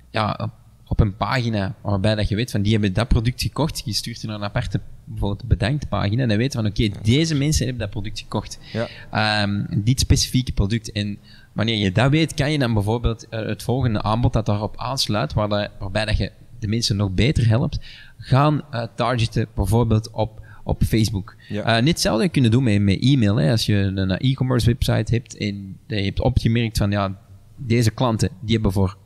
[0.09, 0.51] ja,
[0.87, 4.23] op, een pagina waarbij dat je weet van die hebben dat product gekocht, je stuurt
[4.23, 7.83] er een aparte bijvoorbeeld bedankt pagina en dan weet je van oké, deze mensen hebben
[7.83, 8.59] dat product gekocht.
[8.73, 8.87] Ja.
[9.11, 10.91] Ehm, dit specifieke product.
[10.91, 11.17] En
[11.53, 15.33] wanneer je dat weet, kan je dan bijvoorbeeld eh, het volgende aanbod dat daarop aansluit,
[15.33, 17.79] waar waarbij dat je de mensen nog beter helpt,
[18.17, 18.61] gaan
[18.95, 21.35] targeten bijvoorbeeld op, op Facebook.
[21.49, 21.63] Ja.
[21.63, 23.35] Eh, net hetzelfde kunnen doen met, met e-mail.
[23.35, 23.51] Hè.
[23.51, 27.17] Als je een e-commerce website hebt en je hebt opgemerkt van ja,
[27.55, 28.97] deze klanten die hebben voor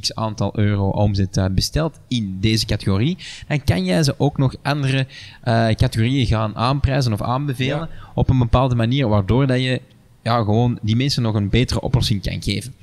[0.00, 3.16] x aantal euro omzet eh, besteld in deze categorie,
[3.48, 5.06] dan kan jij ze ook nog andere
[5.42, 9.80] eh, categorieën gaan aanprijzen of aanbevelen op een bepaalde manier, waardoor dat je
[10.22, 12.74] ja, gewoon die mensen nog een betere oplossing kan geven.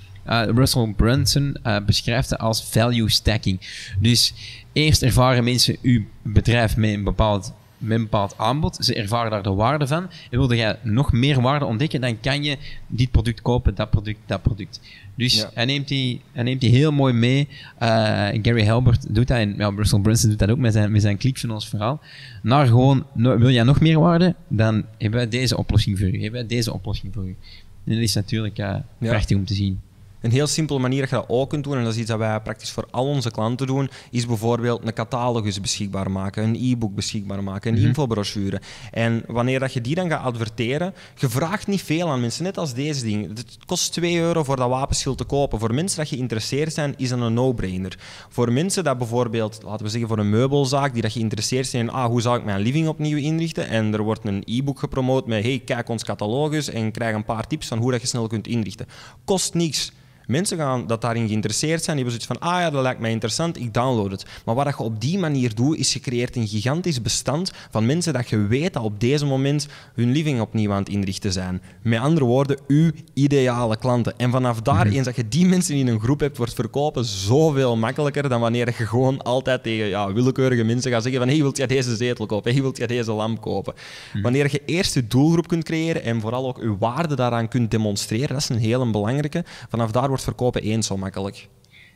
[0.56, 3.60] Russell Brunson beschrijft het als value stacking.
[4.00, 4.34] Dus
[4.74, 8.78] eerst ervaren mensen uw bedrijf met een bepaald met een bepaald aanbod.
[8.86, 10.04] Ze ervaren daar de waarde van.
[10.04, 14.20] En wilde jij nog meer waarde ontdekken, dan kan je dit product kopen, dat product,
[14.26, 14.82] dat product.
[15.16, 15.50] Dus Ja.
[15.54, 17.48] hij, neemt die, hij neemt die heel mooi mee.
[17.78, 17.90] Eh,
[18.42, 21.18] Gary Halbert doet dat en ja, Russell Brunson doet dat ook met zijn, met zijn
[21.18, 22.02] ClickFunnels verhaal.
[22.42, 26.12] Naar gewoon, no- wil jij nog meer waarde, dan hebben wij deze oplossing voor u.
[26.22, 27.36] Hebben wij deze oplossing voor u.
[27.86, 28.86] En dat is natuurlijk eh, Ja.
[29.10, 29.82] prachtig om te zien.
[30.24, 32.18] Een heel simpele manier dat je dat ook kunt doen, en dat is iets dat
[32.18, 36.96] wij praktisch voor al onze klanten doen, is bijvoorbeeld een catalogus beschikbaar maken, een e-book
[36.96, 38.62] beschikbaar maken, een infobrochure.
[38.92, 42.58] En wanneer dat je die dan gaat adverteren, je vraagt niet veel aan mensen, net
[42.58, 43.28] als deze ding.
[43.28, 45.60] Het kost 2 euro voor dat wapenschild te kopen.
[45.60, 47.98] Voor mensen dat geïnteresseerd zijn, is dat een no-brainer.
[48.30, 51.92] Voor mensen dat bijvoorbeeld, laten we zeggen voor een meubelzaak, die dat geïnteresseerd zijn in
[51.92, 55.44] ah, hoe zou ik mijn living opnieuw inrichten, en er wordt een e-book gepromoot met
[55.44, 58.48] hey, kijk ons catalogus en krijg een paar tips van hoe dat je snel kunt
[58.48, 58.88] inrichten.
[59.26, 59.92] Kost niks.
[60.28, 61.98] Mensen gaan dat daarin geïnteresseerd zijn.
[61.98, 64.26] Die hebben zoiets van, ah ja, dat lijkt mij interessant, ik download het.
[64.46, 68.14] Maar wat je op die manier doet, is je creëert een gigantisch bestand van mensen
[68.14, 71.62] dat je weet dat op deze moment hun living opnieuw aan het inrichten zijn.
[71.82, 74.14] Met andere woorden, uw ideale klanten.
[74.18, 77.78] En vanaf daar, eens dat je die mensen in een groep hebt, wordt verkopen zoveel
[77.78, 81.58] makkelijker dan wanneer je gewoon altijd tegen ja, willekeurige mensen gaat zeggen van, hey, wilt
[81.58, 82.52] jij deze zetel kopen?
[82.52, 83.74] Hey, wilt jij deze lamp kopen?
[84.22, 88.28] Wanneer je eerst je doelgroep kunt creëren en vooral ook je waarde daaraan kunt demonstreren,
[88.28, 89.44] dat is een hele belangrijke.
[89.70, 91.50] Vanaf daar wordt verkopen eens zo makkelijk.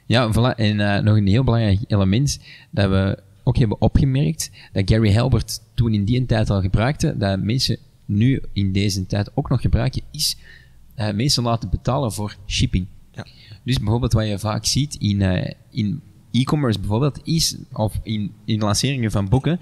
[0.06, 0.56] Ja, voilà.
[0.56, 2.39] En eh, nog een heel belangrijk element
[2.71, 7.39] dat we ook hebben opgemerkt, dat Gary Halbert toen in die tijd al gebruikte, dat
[7.39, 10.38] mensen nu in deze tijd ook nog gebruiken, is
[10.97, 12.88] uh, mensen laten betalen voor shipping.
[13.12, 13.25] Ja.
[13.63, 16.01] Dus bijvoorbeeld wat je vaak ziet in, uh, in
[16.32, 19.60] e-commerce bijvoorbeeld, is, of in, in lanceringen van boeken,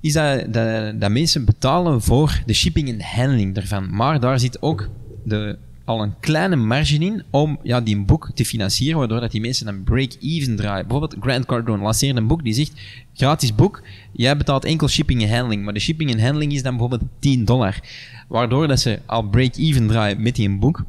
[0.00, 3.94] is dat, dat, dat mensen betalen voor de shipping en handling daarvan.
[3.94, 4.88] Maar daar zit ook
[5.24, 9.40] de al een kleine marge in om ja, die boek te financieren, waardoor dat die
[9.40, 10.86] mensen een break-even draaien.
[10.86, 12.72] Bijvoorbeeld Grant Cardone lanceert een boek die zegt,
[13.14, 16.70] gratis boek, jij betaalt enkel shipping en handling, maar de shipping en handling is dan
[16.76, 17.80] bijvoorbeeld 10 dollar.
[18.28, 20.84] Waardoor dat ze al break-even draaien met die boek,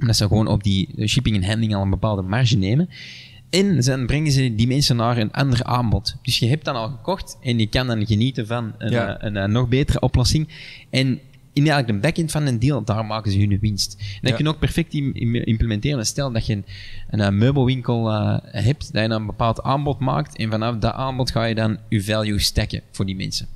[0.00, 2.88] omdat ze gewoon op die shipping en handling al een bepaalde marge nemen.
[3.50, 6.16] En dan brengen ze die mensen naar een ander aanbod.
[6.22, 9.08] Dus je hebt dan al gekocht en je kan dan genieten van een, Ja.
[9.22, 10.48] een, een, een nog betere oplossing.
[10.90, 11.20] En
[11.58, 13.92] in eigenlijk de backend van een deal, daar maken ze hun winst.
[13.98, 14.36] En dat Ja.
[14.36, 16.06] kun je ook perfect im- im- implementeren.
[16.06, 16.64] Stel dat je een,
[17.10, 20.92] een, eh, meubelwinkel eh, hebt, dat je dan een bepaald aanbod maakt en vanaf dat
[20.92, 23.46] aanbod ga je dan je value stacken voor die mensen.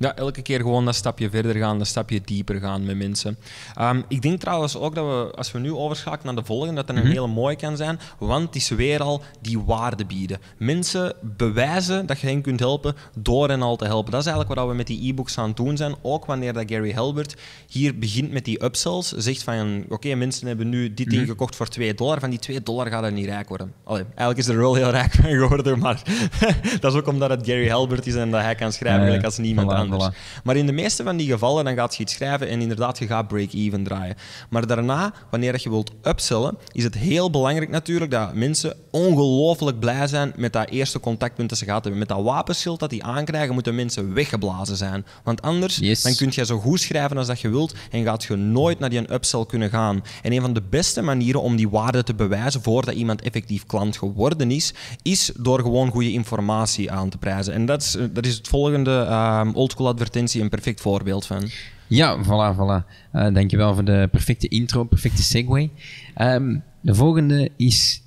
[0.00, 3.38] Ja, elke keer gewoon dat stapje verder gaan, dat stapje dieper gaan met mensen.
[3.74, 6.86] Ehm, ik denk trouwens ook dat we, als we nu overschakelen naar de volgende, dat
[6.86, 10.38] dat een hele mooie kan zijn, want het is weer al die waarde bieden.
[10.56, 14.10] Mensen bewijzen dat je hen kunt helpen door hen al te helpen.
[14.10, 15.94] Dat is eigenlijk wat we met die e-books aan het doen zijn.
[16.02, 17.36] Ook wanneer dat Gary Halbert
[17.68, 21.68] hier begint met die upsells, zegt van, oké, mensen hebben nu dit ding gekocht voor
[21.68, 23.72] 2 dollar, van die 2 dollar gaat er niet rijk worden.
[23.84, 26.02] Allee, eigenlijk is er wel heel rijk van geworden, maar
[26.80, 29.38] dat is ook omdat het Gary Halbert is en dat hij kan schrijven gelijk als
[29.38, 29.89] niemand voilà, anders.
[29.92, 30.42] Voilà.
[30.44, 33.06] Maar in de meeste van die gevallen dan gaat je iets schrijven en inderdaad, je
[33.06, 34.16] gaat break-even draaien.
[34.50, 40.06] Maar daarna, wanneer je wilt upsellen, is het heel belangrijk natuurlijk dat mensen ongelooflijk blij
[40.06, 42.00] zijn met dat eerste contactpunt dat ze gehad hebben.
[42.00, 45.06] Met dat wapenschild dat die aankrijgen, moeten mensen weggeblazen zijn.
[45.24, 46.02] Want anders Yes.
[46.02, 48.90] dan kun je zo goed schrijven als dat je wilt en gaat je nooit naar
[48.90, 50.02] die upsell kunnen gaan.
[50.22, 53.96] En een van de beste manieren om die waarde te bewijzen voordat iemand effectief klant
[53.96, 57.52] geworden is, is door gewoon goede informatie aan te prijzen.
[57.54, 61.50] En dat is, dat is het volgende um, oldschool advertentie een perfect voorbeeld van.
[61.86, 62.86] Ja, voilà, voilà.
[63.12, 65.70] Eh, dankjewel voor de perfecte intro, perfecte segue.
[66.14, 68.02] Ehm, de volgende is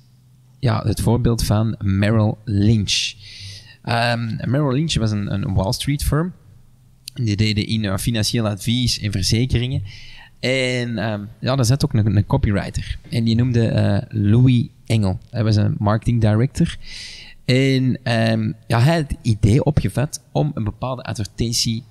[0.58, 3.14] ja, het voorbeeld van Merrill Lynch.
[3.82, 6.32] Ehm, Merrill Lynch was een, een Wall Street firm.
[7.14, 9.82] Die deden in eh, financieel advies en verzekeringen.
[10.40, 12.98] En ehm, ja, daar zat ook een, een copywriter.
[13.10, 15.18] En die noemde eh, Louis Engel.
[15.30, 16.76] Hij was een marketing director.
[17.44, 21.84] En ehm, ja, hij had het idee opgevat om een bepaalde advertentie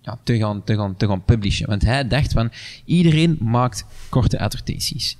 [0.00, 1.68] ja, te, gaan, te, gaan, te gaan publishen.
[1.68, 2.50] Want hij dacht van,
[2.84, 5.16] iedereen maakt korte advertenties.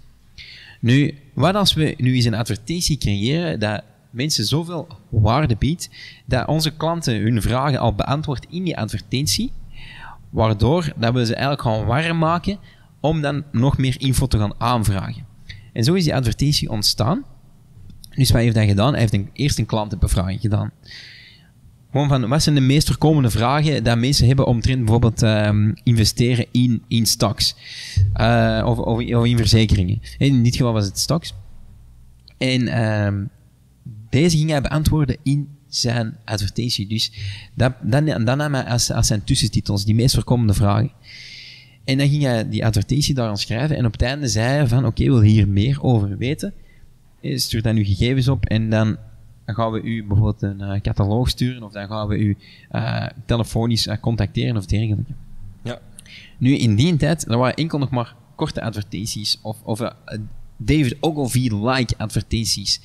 [0.81, 5.91] Nu, wat als we nu eens een advertentie creëren dat mensen zoveel waarde biedt,
[6.25, 9.53] dat onze klanten hun vragen al beantwoord in die advertentie,
[10.31, 12.59] waardoor dat we ze eigenlijk gaan warm maken
[13.01, 15.27] om dan nog meer info te gaan aanvragen.
[15.73, 17.25] En zo is die advertentie ontstaan.
[18.15, 18.91] Dus wat heeft hij gedaan?
[18.91, 20.71] Hij heeft een, eerst een klantenbevraging gedaan.
[21.91, 26.47] Gewoon van, wat zijn de meest voorkomende vragen dat mensen hebben omtrent bijvoorbeeld ehm, investeren
[26.51, 27.55] in, in stocks
[28.13, 30.01] Eh, of, of, of in verzekeringen.
[30.19, 31.35] In dit geval was het stocks.
[32.39, 33.25] En ehm,
[34.11, 36.87] deze ging hij beantwoorden in zijn advertentie.
[36.87, 37.13] Dus
[37.55, 40.93] dat, nam hij als, als zijn tussentitels, die meest voorkomende vragen.
[41.85, 44.67] En dan ging hij die advertentie daar aan schrijven en op het einde zei hij
[44.67, 46.55] van, oké, wil je hier meer over weten?
[47.23, 48.97] Eh, Stuur dan uw gegevens op en dan
[49.47, 52.37] gaan we u bijvoorbeeld een eh, catalogus sturen of dan gaan we u
[52.71, 55.13] eh, telefonisch contacteren of dergelijke.
[55.63, 55.81] Ja.
[56.39, 59.95] Nu, in die tijd, er waren enkel nog maar korte advertenties of, of
[60.57, 62.81] David Ogilvy-like advertenties.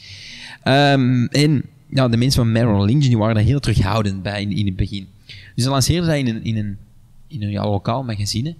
[0.63, 4.51] Ehm, en ja, de mensen van Merrill Lynch die waren daar heel terughoudend bij in,
[4.51, 5.07] in het begin.
[5.55, 6.77] Dus ze lanceerden dat in een, in een,
[7.27, 8.55] in een ja, lokaal magazine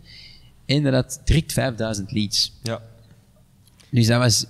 [0.66, 2.54] en dat had direct 5000 leads.
[2.64, 2.82] Ja.
[3.90, 4.46] Dus dat was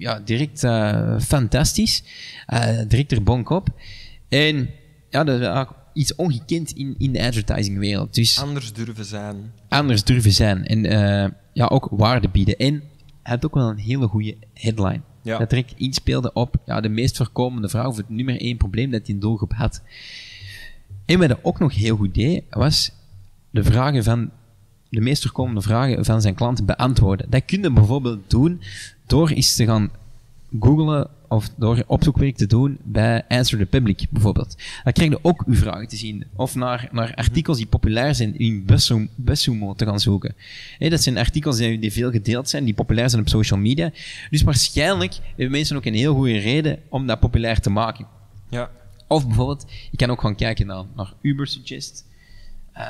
[0.00, 2.02] ja, direct eh, fantastisch.
[2.46, 3.68] Eh, direct er bonk op.
[4.28, 4.70] En
[5.10, 8.14] ja, dat is eigenlijk iets ongekend in, in de advertisingwereld.
[8.14, 9.52] Dus Anders durven zijn.
[9.68, 10.66] anders durven zijn.
[10.66, 12.56] En eh, ja, ook waarde bieden.
[12.56, 12.72] En
[13.22, 15.00] hij had ook wel een hele goede headline.
[15.22, 15.38] Ja.
[15.38, 19.06] Dat direct inspeelde op ja, de meest voorkomende vraag of het nummer één probleem dat
[19.06, 19.82] die doelgroep had.
[21.06, 22.92] En wat hij ook nog heel goed deed, was
[23.50, 24.30] de vragen van
[24.88, 27.30] de meest voorkomende vragen van zijn klanten beantwoorden.
[27.30, 28.60] Dat kun je bijvoorbeeld doen
[29.10, 29.90] door eens te gaan
[30.60, 34.56] googlen of door opzoekwerk te doen bij Answer the Public bijvoorbeeld.
[34.84, 36.24] Dan krijg je ook uw vragen te zien.
[36.36, 38.66] Of naar, naar artikels die populair zijn in
[39.14, 40.34] Buzzsumo te gaan zoeken.
[40.78, 43.92] dat zijn artikels die, die veel gedeeld zijn, die populair zijn op social media.
[44.30, 48.06] Dus waarschijnlijk hebben mensen ook een heel goede reden om dat populair te maken.
[48.48, 48.70] Ja.
[49.06, 52.04] Of bijvoorbeeld, je kan ook gaan kijken naar, naar Uber Suggest.
[52.76, 52.82] Uh,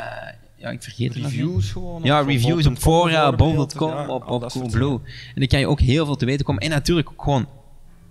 [0.61, 2.03] ja, ik vergeet het Reviews gewoon?
[2.03, 5.01] Ja, reviews op fora, bol.com, op, op Coolblue.
[5.35, 6.63] En dan kan je ook heel veel te weten komen.
[6.63, 7.47] En natuurlijk ook gewoon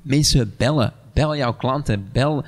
[0.02, 0.94] mensen bellen.
[1.14, 2.10] Bel jouw klanten.
[2.12, 2.46] Bel,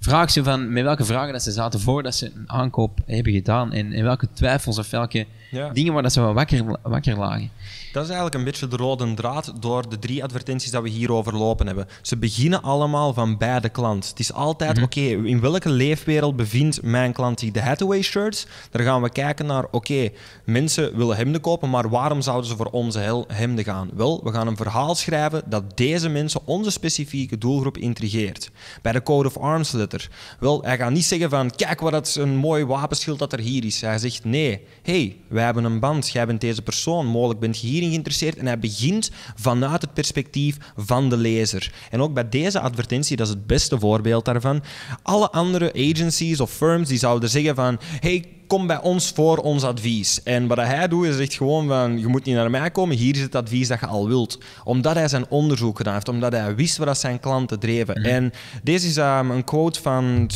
[0.00, 3.72] vraag ze van met welke vragen dat ze zaten voordat ze een aankoop hebben gedaan.
[3.72, 5.26] En, en welke twijfels of welke
[5.72, 7.50] dingen waar dat ze wel wakker, wakker lagen.
[7.94, 11.12] Dat is eigenlijk een beetje de rode draad door de drie advertenties dat we hier
[11.12, 11.88] overlopen hebben.
[12.02, 14.08] Ze beginnen allemaal van bij de klant.
[14.08, 14.84] Het is altijd, mhm.
[14.84, 17.50] oké, in welke leefwereld bevindt mijn klant zich?
[17.50, 20.10] De Hathaway shirts, daar gaan we kijken naar, oké,
[20.44, 23.90] mensen willen hemden kopen, maar waarom zouden ze voor onze hemden gaan?
[23.94, 28.50] Wel, we gaan een verhaal schrijven dat deze mensen, onze specifieke doelgroep, intrigeert.
[28.82, 30.10] Bij de Code of Arms letter.
[30.40, 33.64] Wel, hij gaat niet zeggen van, kijk wat dat een mooi wapenschild dat er hier
[33.64, 33.80] is.
[33.80, 37.66] Hij zegt, nee, hey, wij hebben een band, jij bent deze persoon, mogelijk bent je
[37.66, 41.72] hier geïnteresseerd en hij begint vanuit het perspectief van de lezer.
[41.90, 44.62] En ook bij deze advertentie, dat is het beste voorbeeld daarvan.
[45.02, 49.64] Alle andere agencies of firms die zouden zeggen van hey, kom bij ons voor ons
[49.64, 50.22] advies.
[50.22, 53.14] En wat hij doet, is zegt gewoon van, je moet niet naar mij komen, hier
[53.14, 54.38] is het advies dat je al wilt.
[54.64, 58.00] Omdat hij zijn onderzoek gedaan heeft, omdat hij wist wat zijn klanten dreven.
[58.00, 58.08] Mhm.
[58.08, 58.32] En
[58.62, 60.30] deze is um, een quote van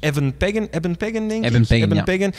[0.00, 1.50] Evan Peggen, Evan Peggen denk ik?
[1.50, 2.32] Evan Peggen, Evan Peggen.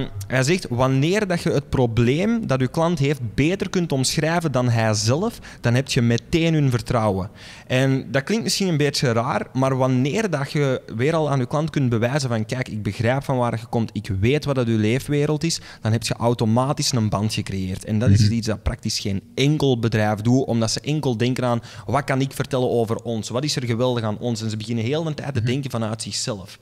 [0.00, 4.52] Um, hij zegt, wanneer dat je het probleem dat je klant heeft beter kunt omschrijven
[4.52, 7.30] dan hij zelf, dan heb je meteen hun vertrouwen.
[7.66, 11.46] En dat klinkt misschien een beetje raar, maar wanneer dat je weer al aan je
[11.46, 14.66] klant kunt bewijzen van, kijk, ik begrijp van waar je komt, ik weet wat dat
[14.66, 17.84] je leefwereld is, dan heb je automatisch een band gecreëerd.
[17.84, 18.32] En dat is mhm.
[18.32, 22.32] iets dat praktisch geen enkel bedrijf doet, omdat ze enkel denken aan wat kan ik
[22.32, 23.28] vertellen over ons?
[23.28, 24.42] Wat is er geweldig aan ons?
[24.42, 25.48] En ze beginnen heel de tijd te mhm.
[25.48, 26.58] denken vanuit zichzelf.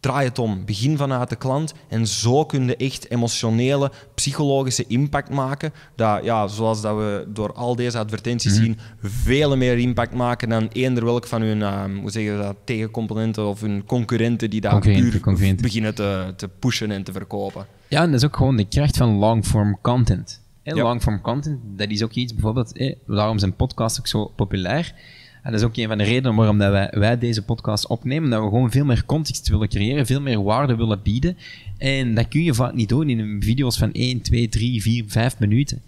[0.00, 0.64] Draai het om.
[0.64, 1.74] Begin vanuit de klant.
[1.88, 5.72] En zo kun je echt emotionele, psychologische impact maken.
[5.96, 8.62] Dat, ja, zoals dat we door al deze advertenties mhm.
[8.62, 13.46] zien, veel meer impact maken dan eender welk van hun uh, hoe zeggen dat, tegencomponenten
[13.46, 15.20] of hun concurrenten die daar puur
[15.60, 17.66] beginnen te, te pushen en te verkopen.
[17.88, 20.40] Ja, en dat is ook gewoon de kracht van long-form content.
[20.62, 24.94] Long-form content, dat is ook iets, bijvoorbeeld, eh, daarom zijn podcasts ook zo populair
[25.42, 28.30] en dat is ook een van de redenen waarom dat wij, deze podcast opnemen.
[28.30, 31.36] Dat we gewoon veel meer context willen creëren, veel meer waarde willen bieden.
[31.78, 35.38] En dat kun je vaak niet doen in video's van 1, 2, 3, 4, 5
[35.38, 35.82] minuten.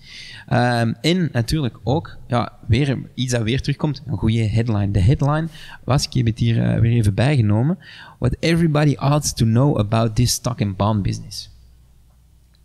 [0.52, 4.90] Um, en natuurlijk ook, ja, weer iets dat weer terugkomt, een goede headline.
[4.90, 5.48] De headline
[5.84, 7.78] was, ik heb het hier uh, weer even bijgenomen,
[8.18, 11.50] What everybody ought to know about this stock and bond business.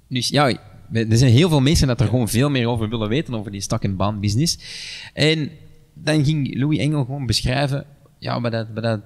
[0.07, 0.47] Dus ja,
[0.91, 3.61] er zijn heel veel mensen dat er gewoon veel meer over willen weten, over die
[3.61, 4.59] stock and bond business.
[5.13, 5.49] En
[6.04, 7.86] dan ging Louis Engel gewoon beschrijven
[8.20, 9.00] ja, wat, dat, wat, dat,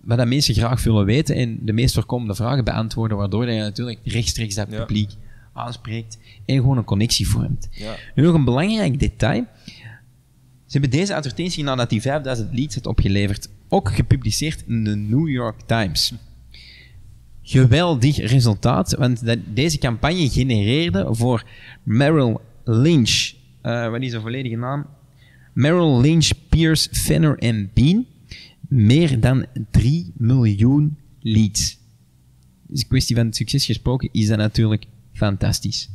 [0.00, 3.98] wat dat mensen graag willen weten en de meest voorkomende vragen beantwoorden, waardoor je natuurlijk
[4.04, 5.10] rechtstreeks dat publiek
[5.52, 7.68] aanspreekt en gewoon een connectie vormt.
[7.70, 7.94] Ja.
[8.14, 9.44] Nu nog een belangrijk detail.
[10.66, 15.28] Ze hebben deze advertentie nadat die 5000 leads had opgeleverd ook gepubliceerd in de New
[15.28, 16.14] York Times.
[17.42, 21.44] Geweldig resultaat, want dat, deze campagne genereerde voor
[21.82, 23.32] Merrill Lynch,
[23.62, 24.86] uh, wat is de volledige naam?
[25.58, 28.06] Merrill Lynch, Pierce, Fenner en Bean.
[28.68, 31.78] Meer dan 3 miljoen leads.
[32.66, 35.90] Dus kwestie van succes gesproken is dat natuurlijk fantastisch.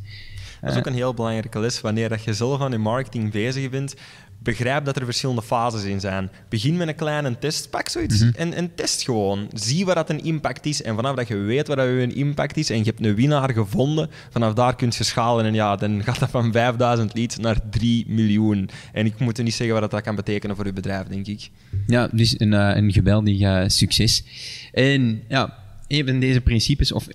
[0.62, 1.82] Dat is ook een heel belangrijke les.
[1.82, 3.96] Wanneer dat je zelf aan je marketing bezig bent,
[4.44, 6.30] begrijp dat er verschillende fases in zijn.
[6.50, 8.32] Begin met een kleine test, pak zoiets mhm.
[8.36, 9.50] en, en, test gewoon.
[9.54, 12.58] Zie wat dat een impact is en vanaf dat je weet wat dat een impact
[12.58, 16.04] is en je hebt een winnaar gevonden, vanaf daar kun je schalen en ja, dan
[16.04, 18.70] gaat dat van 5000 leads naar 3 miljoen.
[18.94, 21.50] En ik moet er niet zeggen wat dat kan betekenen voor je bedrijf, denk ik.
[21.88, 24.24] Ja, dus een, uh, een geweldig uh, succes.
[24.72, 27.08] En ja, een van deze principes, of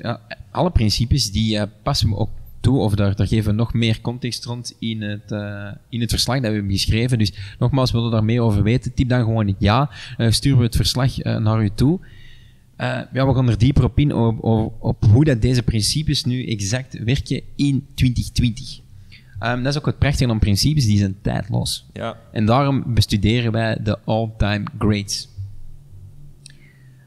[0.51, 2.31] alle principes, die uh, passen we ook
[2.61, 6.11] toe, of daar, daar geven we nog meer context rond in het, uh, in het
[6.11, 7.19] verslag dat we hebben geschreven.
[7.19, 9.91] Dus nogmaals, willen we daar meer over weten, typ dan gewoon ja.
[10.19, 12.01] Uh, sturen we het verslag uh, naar u toe.
[12.79, 16.47] ja, we gaan er dieper op in, op, op, op, hoe dat deze principes nu
[16.47, 18.79] exact werken in 2020.
[18.79, 18.85] Um,
[19.39, 21.87] ehm, dat is ook het prachtige aan principes, die zijn tijdloos.
[21.93, 22.17] Ja.
[22.33, 25.29] En daarom bestuderen wij de all-time greats.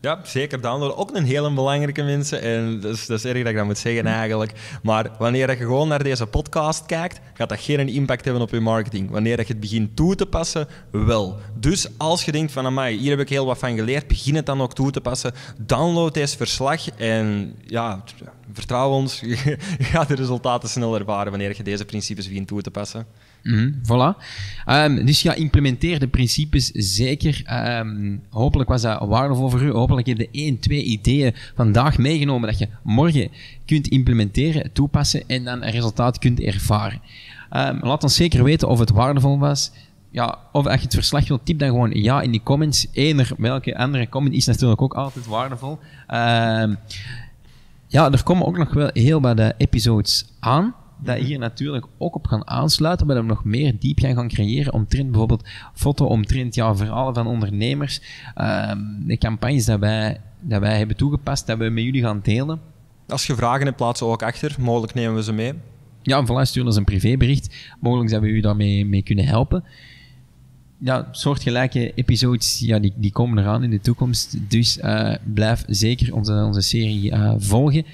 [0.01, 0.97] Ja, zeker downloaden.
[0.97, 2.41] Ook een hele belangrijke mensen.
[2.41, 4.53] En dat is, dat is erg dat ik dat moet zeggen eigenlijk.
[4.83, 8.59] Maar wanneer je gewoon naar deze podcast kijkt, gaat dat geen impact hebben op je
[8.59, 9.09] marketing.
[9.09, 11.37] Wanneer je het begint toe te passen, wel.
[11.55, 14.45] Dus als je denkt van, amai, hier heb ik heel wat van geleerd, begin het
[14.45, 15.33] dan ook toe te passen.
[15.57, 18.03] Download deze verslag en ja,
[18.53, 22.71] vertrouw ons, je gaat de resultaten snel ervaren wanneer je deze principes begint toe te
[22.71, 23.07] passen.
[23.43, 24.17] Mhm, voilà.
[24.65, 27.41] Ehm, dus ja, implementeer de principes zeker.
[27.45, 29.71] Ehm, hopelijk was dat waardevol voor u.
[29.71, 33.29] Hopelijk heb je één, twee ideeën vandaag meegenomen dat je morgen
[33.65, 37.01] kunt implementeren, toepassen en dan een resultaat kunt ervaren.
[37.49, 39.71] Ehm, laat ons zeker weten of het waardevol was.
[40.11, 42.87] Ja, of als je het verslag wilt, typ dan gewoon ja in die comments.
[42.91, 45.79] Eender welke andere comment is natuurlijk ook altijd waardevol.
[47.87, 52.27] ja, er komen ook nog wel heel wat episodes aan dat hier natuurlijk ook op
[52.27, 56.75] gaan aansluiten, maar dat we nog meer diep gaan, creëren omtrent bijvoorbeeld foto, omtrent ja,
[56.75, 58.01] verhalen van ondernemers,
[58.35, 62.59] ehm, de campagnes dat wij, dat wij hebben toegepast, dat we met jullie gaan delen.
[63.07, 64.55] Als je vragen hebt, plaats ze ook achter.
[64.59, 65.53] Mogelijk nemen we ze mee.
[66.01, 67.55] Ja, voilà, stuur ons een privébericht.
[67.79, 69.63] Mogelijk dat we u daarmee mee kunnen helpen.
[70.77, 74.37] Ja, soortgelijke episodes ja, die, die komen eraan in de toekomst.
[74.49, 77.85] Dus uh, blijf zeker onze, onze serie uh, volgen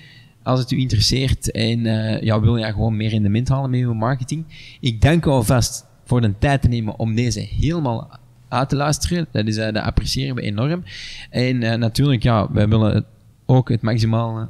[0.47, 3.69] als het u interesseert en uh, ja, wil je gewoon meer in de mint halen
[3.69, 4.45] met uw marketing.
[4.79, 9.27] Ik dank u alvast voor de tijd te nemen om deze helemaal uit te luisteren.
[9.31, 10.83] Dat, is, uh, dat appreciëren we enorm.
[11.29, 13.05] En uh, natuurlijk, ja, wij willen
[13.45, 14.47] ook het maximale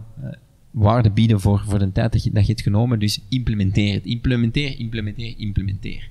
[0.72, 3.00] waarde bieden voor, voor de tijd dat je, dat je hebt genomen.
[3.00, 4.06] Dus implementeer het.
[4.06, 6.10] Implementeer, implementeer, implementeer.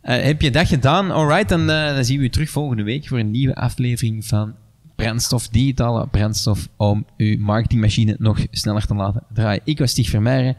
[0.00, 1.10] heb je dat gedaan?
[1.10, 4.54] Alright, dan, dan zien we u terug volgende week voor een nieuwe aflevering van
[5.00, 9.60] brandstof, digitale brandstof, om uw marketingmachine nog sneller te laten draaien.
[9.64, 10.56] Ik was Stig Vermeijeren.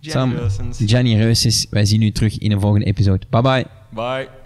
[0.00, 0.34] Sam,
[0.78, 1.66] Jenny Reuses.
[1.70, 3.26] Wij zien u terug in een volgende episode.
[3.30, 3.66] Bye bye.
[3.90, 4.41] Bye.